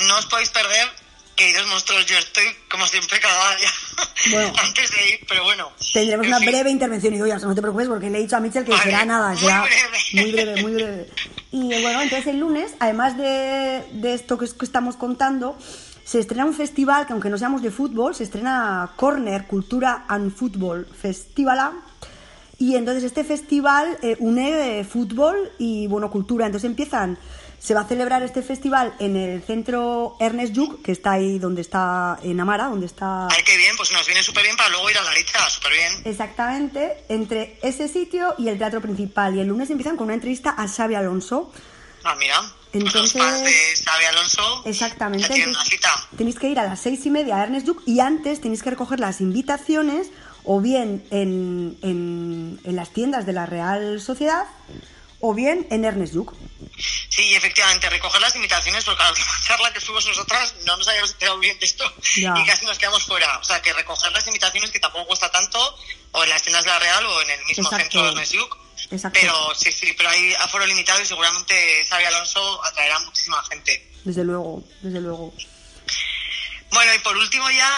no 0.06 0.16
os 0.18 0.26
podéis 0.26 0.48
perder. 0.50 0.88
Queridos 1.36 1.66
monstruos, 1.66 2.06
yo 2.06 2.16
estoy 2.16 2.46
como 2.70 2.86
siempre 2.86 3.20
cagada 3.20 3.58
ya 3.60 3.70
Bueno. 4.32 4.54
antes 4.58 4.90
de 4.90 5.08
ir, 5.10 5.20
pero 5.28 5.44
bueno. 5.44 5.70
Tendremos 5.92 6.24
En 6.24 6.30
una 6.32 6.38
fin. 6.40 6.48
breve 6.50 6.70
intervención 6.70 7.12
y 7.12 7.18
ya, 7.28 7.36
no 7.36 7.54
te 7.54 7.60
preocupes 7.60 7.88
porque 7.88 8.08
le 8.08 8.16
he 8.18 8.22
dicho 8.22 8.36
a 8.36 8.40
Mitchell 8.40 8.64
que 8.64 8.70
Vale, 8.70 8.82
será 8.84 9.04
nada, 9.04 9.28
muy 9.32 9.38
será 9.40 9.60
breve. 9.62 9.98
muy 10.14 10.32
breve, 10.32 10.62
muy 10.62 10.72
breve. 10.72 11.10
Y 11.52 11.82
bueno, 11.82 12.00
entonces 12.00 12.26
el 12.28 12.38
lunes, 12.40 12.72
además 12.80 13.18
de, 13.18 13.84
de 13.92 14.14
esto 14.14 14.38
que, 14.38 14.46
es- 14.46 14.54
que 14.54 14.64
estamos 14.64 14.96
contando, 14.96 15.58
se 16.06 16.20
estrena 16.20 16.46
un 16.46 16.54
festival 16.54 17.06
que 17.06 17.12
aunque 17.12 17.28
no 17.28 17.36
seamos 17.36 17.60
de 17.60 17.70
fútbol, 17.70 18.14
se 18.14 18.24
estrena 18.24 18.92
Corner, 18.96 19.46
Cultura 19.46 20.06
and 20.08 20.34
Football 20.34 20.86
Festival. 20.98 21.72
Y 22.58 22.76
entonces 22.76 23.04
este 23.04 23.22
festival 23.24 23.98
eh, 24.02 24.16
une 24.18 24.80
eh, 24.80 24.84
fútbol 24.84 25.52
y 25.58 25.86
bueno, 25.88 26.10
cultura. 26.10 26.46
Entonces 26.46 26.68
empiezan, 26.68 27.18
se 27.58 27.74
va 27.74 27.82
a 27.82 27.84
celebrar 27.86 28.22
este 28.22 28.42
festival 28.42 28.94
en 28.98 29.14
el 29.16 29.42
centro 29.42 30.16
Ernest 30.20 30.54
Lluch, 30.54 30.80
que 30.82 30.92
está 30.92 31.12
ahí 31.12 31.38
donde 31.38 31.60
está 31.60 32.18
en 32.22 32.40
Amara, 32.40 32.64
donde 32.68 32.86
está 32.86 33.26
Ay, 33.28 33.42
qué 33.44 33.58
bien, 33.58 33.76
pues 33.76 33.92
nos 33.92 34.06
viene 34.06 34.22
súper 34.22 34.44
bien 34.44 34.56
para 34.56 34.70
luego 34.70 34.88
ir 34.90 34.96
a 34.96 35.02
la 35.02 35.12
lista, 35.12 35.50
súper 35.50 35.72
bien. 35.72 35.92
Exactamente, 36.04 37.04
entre 37.10 37.58
ese 37.62 37.88
sitio 37.88 38.34
y 38.38 38.48
el 38.48 38.56
teatro 38.56 38.80
principal. 38.80 39.34
Y 39.36 39.40
el 39.40 39.48
lunes 39.48 39.68
empiezan 39.68 39.96
con 39.96 40.04
una 40.06 40.14
entrevista 40.14 40.54
a 40.56 40.66
Xavi 40.66 40.94
Alonso. 40.94 41.52
Ah, 42.04 42.14
mira, 42.18 42.40
pues 42.72 42.84
Entonces- 42.84 43.14
los 43.20 43.42
de 43.42 43.84
Xavi 43.84 44.04
Alonso 44.04 44.62
Exactamente. 44.64 45.34
entonces 45.42 45.80
tenéis 46.16 46.38
que 46.38 46.48
ir 46.48 46.58
a 46.58 46.64
las 46.64 46.80
seis 46.80 47.04
y 47.04 47.10
media 47.10 47.36
a 47.36 47.42
Ernest 47.42 47.66
Lluch 47.66 47.82
y 47.84 48.00
antes 48.00 48.40
tenéis 48.40 48.62
que 48.62 48.70
recoger 48.70 49.00
las 49.00 49.20
invitaciones 49.20 50.10
o 50.46 50.60
bien 50.60 51.04
en, 51.10 51.76
en, 51.82 52.60
en 52.64 52.76
las 52.76 52.90
tiendas 52.92 53.26
de 53.26 53.32
la 53.32 53.46
Real 53.46 54.00
Sociedad 54.00 54.44
o 55.20 55.34
bien 55.34 55.66
en 55.70 55.84
Ernest 55.84 56.14
Lluch. 56.14 56.32
Sí, 57.08 57.34
efectivamente, 57.34 57.88
recoger 57.90 58.20
las 58.20 58.36
invitaciones, 58.36 58.84
porque 58.84 59.02
a 59.02 59.06
la 59.06 59.10
última 59.12 59.32
charla 59.46 59.72
que 59.72 59.80
fuimos 59.80 60.06
nosotras 60.06 60.54
no 60.64 60.76
nos 60.76 60.86
habíamos 60.88 61.10
enterado 61.12 61.38
bien 61.38 61.58
de 61.58 61.64
esto 61.66 61.84
Ya. 62.16 62.34
y 62.36 62.44
casi 62.46 62.64
nos 62.66 62.78
quedamos 62.78 63.02
fuera. 63.04 63.38
O 63.38 63.44
sea, 63.44 63.60
que 63.62 63.72
recoger 63.72 64.12
las 64.12 64.26
invitaciones, 64.26 64.70
que 64.70 64.78
tampoco 64.78 65.06
cuesta 65.08 65.30
tanto, 65.30 65.58
o 66.12 66.22
en 66.22 66.30
las 66.30 66.42
tiendas 66.42 66.64
de 66.64 66.70
la 66.70 66.78
Real 66.78 67.04
o 67.06 67.22
en 67.22 67.30
el 67.30 67.44
mismo 67.46 67.64
Exacto. 67.64 67.78
centro 67.82 68.02
de 68.02 68.08
Ernest 68.10 68.32
Lluch. 68.34 68.56
Exacto. 68.90 69.18
Pero 69.20 69.54
sí, 69.54 69.72
sí, 69.72 69.94
pero 69.96 70.10
hay 70.10 70.34
aforo 70.34 70.66
limitado 70.66 71.00
y 71.00 71.06
seguramente 71.06 71.84
Xavi 71.88 72.04
Alonso 72.04 72.62
atraerá 72.64 72.98
muchísima 73.00 73.42
gente. 73.44 73.90
Desde 74.04 74.22
luego, 74.22 74.62
desde 74.82 75.00
luego. 75.00 75.34
Bueno, 76.70 76.94
y 76.94 76.98
por 76.98 77.16
último 77.16 77.50
ya 77.50 77.70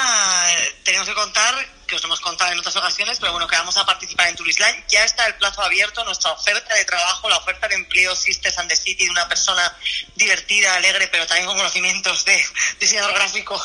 tenemos 0.83 1.09
que 1.09 1.15
contar, 1.15 1.55
que 1.89 1.97
os 1.97 2.05
hemos 2.05 2.21
contado 2.21 2.53
en 2.53 2.59
otras 2.59 2.77
ocasiones, 2.77 3.19
pero 3.19 3.33
bueno, 3.33 3.49
que 3.49 3.57
vamos 3.57 3.77
a 3.77 3.85
participar 3.85 4.29
en 4.29 4.37
Turisline. 4.37 4.85
Ya 4.89 5.05
está 5.05 5.27
el 5.27 5.35
plazo 5.35 5.63
abierto, 5.63 6.05
nuestra 6.05 6.31
oferta 6.31 6.75
de 6.75 6.85
trabajo, 6.85 7.29
la 7.29 7.39
oferta 7.39 7.67
de 7.67 7.75
empleo 7.75 8.15
Sisters 8.15 8.59
and 8.59 8.69
the 8.69 8.77
City 8.77 9.07
de 9.07 9.11
una 9.11 9.27
persona 9.27 9.77
divertida, 10.15 10.75
alegre, 10.75 11.09
pero 11.09 11.27
también 11.27 11.47
con 11.47 11.57
conocimientos 11.57 12.25
de 12.25 12.45
diseñador 12.79 13.15
gráfico, 13.15 13.61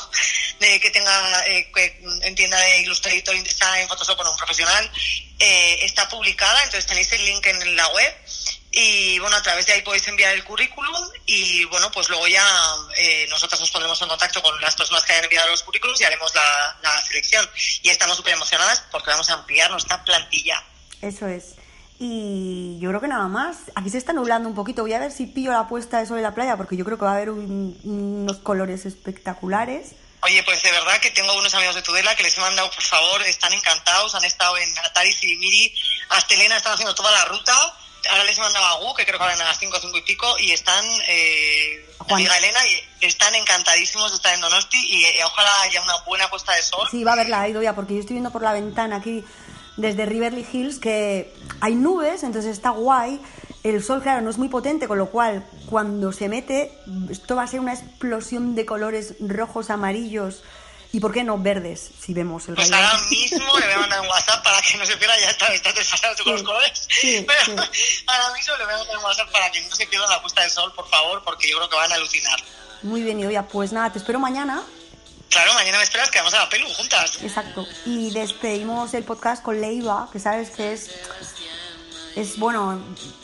de 0.60 0.80
que 0.80 0.90
tenga, 0.90 1.48
eh, 1.48 1.70
que 1.72 2.02
entienda 2.24 2.58
de 2.58 2.80
Illustrator, 2.80 3.36
InDesign, 3.36 3.88
Photoshop, 3.88 4.16
bueno, 4.16 4.32
un 4.32 4.38
profesional, 4.38 4.92
eh, 5.40 5.80
está 5.82 6.08
publicada, 6.08 6.64
entonces 6.64 6.86
tenéis 6.86 7.12
el 7.12 7.26
link 7.26 7.46
en 7.46 7.76
la 7.76 7.88
web 7.90 8.16
y 8.76 9.20
bueno, 9.20 9.36
a 9.38 9.42
través 9.44 9.68
de 9.68 9.74
ahí 9.74 9.82
podéis 9.84 10.08
enviar 10.08 10.34
el 10.34 10.44
currículum 10.44 11.08
y 11.28 11.64
bueno, 11.66 11.92
pues 11.92 12.10
luego 12.10 12.28
ya 12.28 12.44
eh, 12.98 13.28
nosotros 13.30 13.60
nos 13.60 13.70
pondremos 13.70 14.02
en 14.02 14.08
contacto 14.10 14.42
con 14.42 14.60
las 14.62 14.76
personas 14.76 15.04
que 15.06 15.14
hayan 15.14 15.26
enviado 15.26 15.50
los 15.52 15.62
currículums 15.62 16.02
y 16.02 16.04
haremos 16.06 16.34
la, 16.34 16.78
la 16.82 17.02
selección. 17.04 17.48
Y 17.84 17.90
estamos 17.90 18.18
súper 18.18 18.34
emocionadas 18.34 18.84
porque 18.92 19.12
vamos 19.12 19.30
a 19.30 19.34
ampliar 19.36 19.70
nuestra 19.70 20.04
plantilla. 20.04 20.64
Eso 21.02 21.28
es. 21.28 21.54
Y 22.00 22.80
yo 22.82 22.90
creo 22.90 23.00
que 23.00 23.08
nada 23.08 23.28
más. 23.28 23.58
Aquí 23.76 23.90
se 23.92 24.00
está 24.00 24.12
nublando 24.12 24.50
un 24.50 24.56
poquito. 24.56 24.82
Voy 24.82 24.94
a 24.94 25.00
ver 25.00 25.12
si 25.12 25.28
pillo 25.28 25.52
la 25.52 25.68
puesta 25.68 26.00
de 26.00 26.08
sol 26.08 26.18
en 26.18 26.24
la 26.24 26.34
playa 26.34 26.58
porque 26.58 26.76
yo 26.76 26.84
creo 26.84 26.98
que 26.98 27.06
va 27.06 27.12
a 27.12 27.16
haber 27.16 27.30
un- 27.30 27.80
unos 27.84 28.38
colores 28.38 28.86
espectaculares. 28.88 29.92
Oye, 30.24 30.42
pues 30.44 30.64
de 30.64 30.72
verdad 30.72 31.00
que 31.00 31.12
tengo 31.12 31.34
unos 31.38 31.54
amigos 31.54 31.76
de 31.76 31.82
Tudela 31.82 32.16
que 32.16 32.24
les 32.24 32.38
he 32.38 32.42
mandado, 32.42 32.72
por 32.72 32.82
favor, 32.84 33.22
están 33.24 33.54
encantados, 33.54 34.16
han 34.16 34.24
estado 34.24 34.58
en 34.58 34.78
Atari, 34.80 35.12
Sibimiri, 35.14 35.76
hasta 36.10 36.34
Elena 36.34 36.58
están 36.58 36.74
haciendo 36.74 36.96
toda 36.96 37.12
la 37.12 37.26
ruta. 37.26 37.54
Ahora 38.10 38.24
les 38.26 38.38
he 38.38 38.42
mandado 38.42 38.66
a 38.66 38.80
Gu, 38.80 38.94
que 38.96 39.06
creo 39.06 39.18
que 39.18 39.26
van 39.26 39.40
a 39.40 39.46
las 39.46 39.60
5 39.60 39.78
5 39.80 39.98
y 39.98 40.02
pico, 40.02 40.28
y 40.40 40.52
están, 40.52 40.84
eh, 41.08 41.90
Juan. 42.00 42.20
amiga 42.20 42.38
Elena, 42.38 42.60
y 42.68 43.06
están 43.06 43.34
encantadísimos 43.36 44.12
de 44.12 44.18
estar 44.18 44.34
en 44.34 44.42
Donosti 44.42 44.78
y 44.78 45.06
eh, 45.06 45.24
ojalá 45.26 45.62
haya 45.62 45.82
una 45.82 45.98
buena 46.06 46.30
puesta 46.30 46.54
de 46.54 46.62
sol. 46.62 46.88
Sí, 46.92 47.04
va 47.04 47.12
a 47.12 47.14
haberla 47.14 47.48
ido 47.48 47.62
ya 47.62 47.74
porque 47.76 47.94
yo 47.94 48.00
estoy 48.02 48.16
viendo 48.16 48.32
por 48.32 48.42
la 48.42 48.54
ventana 48.54 48.98
aquí 48.98 49.24
desde 49.78 50.06
Riverly 50.06 50.46
Hills 50.52 50.80
que 50.80 51.34
hay 51.62 51.76
nubes, 51.76 52.24
entonces 52.24 52.52
está 52.52 52.72
guay. 52.72 53.20
El 53.64 53.82
sol, 53.82 54.02
claro, 54.02 54.22
no 54.22 54.30
es 54.30 54.38
muy 54.38 54.50
potente, 54.50 54.90
con 54.90 54.98
lo 54.98 55.10
cual 55.10 55.46
cuando 55.68 56.12
se 56.12 56.28
mete, 56.28 56.78
esto 57.10 57.38
va 57.38 57.44
a 57.44 57.48
ser 57.48 57.62
una 57.62 57.74
explosión 57.74 58.56
de 58.56 58.66
colores 58.66 59.16
rojos, 59.22 59.70
amarillos 59.70 60.44
y, 60.94 61.00
¿por 61.00 61.12
qué 61.12 61.24
no, 61.24 61.38
verdes? 61.38 61.90
Si 62.00 62.14
vemos 62.14 62.48
el 62.48 62.56
Pues 62.56 62.70
rayo. 62.70 62.86
ahora 62.86 63.04
mismo 63.10 63.60
le 63.60 63.66
voy 63.66 63.74
a 63.74 63.80
mandar 63.80 64.00
un 64.02 64.08
WhatsApp 64.08 64.44
para 64.44 64.62
que 64.62 64.78
no 64.78 64.86
se 64.86 64.96
pierda, 64.96 65.20
ya 65.20 65.30
está, 65.32 65.48
está 65.54 65.74
desfasado 65.74 66.16
tú 66.16 66.24
con 66.24 66.34
los 66.34 66.44
colores. 66.44 66.88
sí, 66.88 67.26
Pero 67.46 67.64
sí. 67.74 68.04
ahora 68.08 68.34
mismo 68.38 68.56
le 68.58 68.64
voy 68.66 68.74
a 68.74 68.78
mandar 68.78 68.98
un 68.98 69.04
WhatsApp 69.04 69.32
para 69.32 69.52
que 69.52 69.62
no 69.62 69.76
se 69.76 69.88
pierda 69.88 70.08
la 70.08 70.22
puesta 70.22 70.44
de 70.44 70.50
sol, 70.50 70.72
por 70.76 70.88
favor, 70.88 71.22
porque 71.26 71.50
yo 71.50 71.58
creo 71.58 71.68
que 71.70 71.76
van 71.76 71.92
a 71.92 71.96
alucinar. 71.96 72.40
Muy 72.84 73.02
bien, 73.02 73.20
y 73.20 73.26
oye, 73.26 73.42
pues 73.44 73.74
nada, 73.74 73.92
te 73.92 73.98
espero 74.00 74.20
mañana. 74.20 74.62
Claro, 75.30 75.54
mañana 75.56 75.78
me 75.80 75.84
esperas 75.84 76.12
que 76.12 76.20
vamos 76.20 76.34
a 76.36 76.40
la 76.42 76.50
pelu 76.50 76.68
juntas. 76.70 77.18
Exacto. 77.24 77.66
Y 77.88 78.12
despedimos 78.12 78.94
el 78.94 79.04
podcast 79.04 79.42
con 79.42 79.60
Leiva, 79.60 80.08
que 80.12 80.20
sabes 80.20 80.52
que 80.52 80.74
es. 80.74 80.92
Es 82.16 82.38
bueno, 82.38 82.80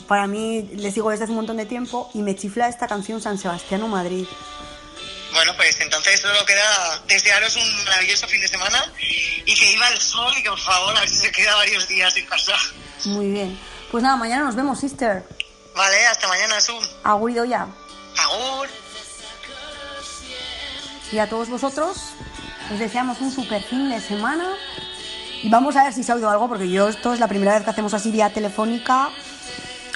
para 0.08 0.26
mí 0.26 0.62
le 0.74 0.90
sigo 0.90 1.10
desde 1.10 1.22
hace 1.24 1.30
un 1.30 1.36
montón 1.36 1.56
de 1.58 1.66
tiempo 1.66 2.10
y 2.12 2.22
me 2.22 2.34
chifla 2.34 2.66
esta 2.68 2.88
canción 2.88 3.20
San 3.22 3.38
Sebastián 3.38 3.84
o 3.84 3.86
Madrid. 3.88 4.26
Bueno, 5.32 5.54
pues 5.56 5.80
entonces 5.80 6.20
solo 6.20 6.44
queda 6.44 7.02
desearos 7.06 7.56
un 7.56 7.84
maravilloso 7.84 8.26
fin 8.26 8.40
de 8.40 8.48
semana 8.48 8.92
y 9.46 9.54
que 9.54 9.72
iba 9.72 9.88
el 9.88 10.00
sol 10.00 10.32
y 10.36 10.42
que 10.42 10.50
por 10.50 10.58
favor 10.58 10.96
a 10.96 11.00
ver 11.00 11.08
si 11.08 11.16
se 11.16 11.30
queda 11.30 11.54
varios 11.54 11.86
días 11.88 12.16
en 12.16 12.26
casa. 12.26 12.54
Muy 13.04 13.30
bien. 13.30 13.58
Pues 13.90 14.02
nada, 14.02 14.16
mañana 14.16 14.44
nos 14.44 14.56
vemos, 14.56 14.80
sister. 14.80 15.24
Vale, 15.74 16.06
hasta 16.06 16.28
mañana, 16.28 16.60
Zoom. 16.60 16.84
Agurido 17.04 17.44
ya. 17.44 17.66
Agur. 18.18 18.68
Y 21.12 21.18
a 21.18 21.28
todos 21.28 21.48
vosotros 21.48 21.96
os 22.72 22.78
deseamos 22.78 23.20
un 23.20 23.32
super 23.32 23.62
fin 23.62 23.90
de 23.90 24.00
semana. 24.00 24.54
Y 25.42 25.48
vamos 25.48 25.74
a 25.76 25.84
ver 25.84 25.92
si 25.92 26.02
se 26.02 26.12
ha 26.12 26.16
oído 26.16 26.30
algo, 26.30 26.48
porque 26.48 26.68
yo 26.68 26.88
esto 26.88 27.14
es 27.14 27.20
la 27.20 27.28
primera 27.28 27.54
vez 27.54 27.64
que 27.64 27.70
hacemos 27.70 27.94
así 27.94 28.10
vía 28.10 28.32
telefónica. 28.32 29.10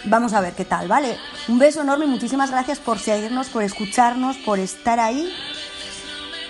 Vamos 0.04 0.32
a 0.32 0.40
ver 0.40 0.54
qué 0.54 0.64
tal, 0.64 0.88
¿vale? 0.88 1.18
Un 1.46 1.58
beso 1.58 1.82
enorme 1.82 2.06
y 2.06 2.08
muchísimas 2.08 2.50
gracias 2.50 2.78
por 2.78 2.98
seguirnos, 2.98 3.48
por 3.48 3.62
escucharnos, 3.62 4.36
por 4.38 4.58
estar 4.58 4.98
ahí. 4.98 5.30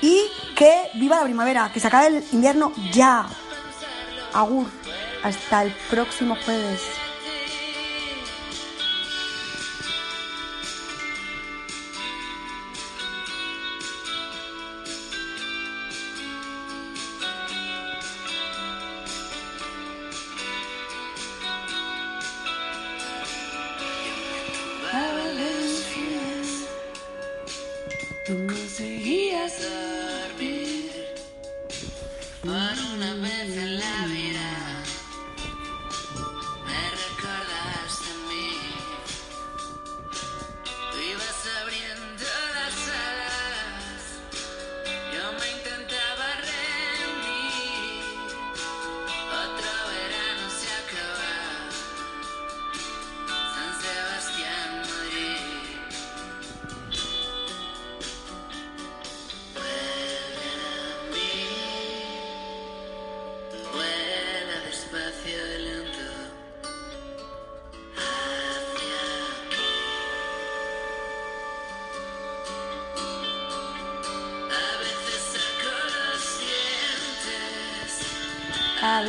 Y 0.00 0.22
que 0.57 0.72
viva 0.94 1.16
la 1.16 1.24
primavera, 1.24 1.70
que 1.72 1.80
se 1.80 1.88
acabe 1.88 2.18
el 2.18 2.24
invierno 2.33 2.72
ya. 2.92 3.26
Agur. 4.33 4.66
Hasta 5.22 5.62
el 5.62 5.72
próximo 5.90 6.37
jueves. 6.44 6.83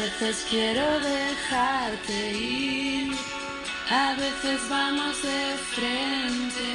Veces 0.06 0.46
quiero 0.52 1.00
dejarte 1.00 2.32
ir, 2.34 3.12
a 3.90 4.14
veces 4.14 4.60
vamos 4.70 5.20
de 5.24 5.58
frente, 5.74 6.74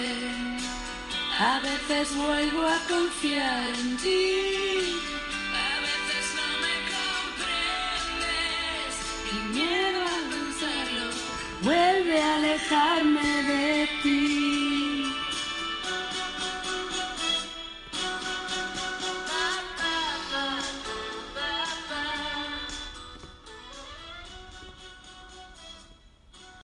a 1.38 1.60
veces 1.60 2.16
vuelvo 2.16 2.66
a 2.66 2.78
confiar 2.88 3.68
en 3.68 3.96
ti. 3.98 4.98
A 5.66 5.72
veces 5.86 6.24
no 6.38 6.48
me 6.64 6.74
comprendes 6.96 8.92
y 9.32 9.34
miedo 9.54 10.00
a 10.02 10.18
pensarlo 10.34 11.06
vuelve 11.62 12.16
a 12.20 12.36
alejarme. 12.36 13.29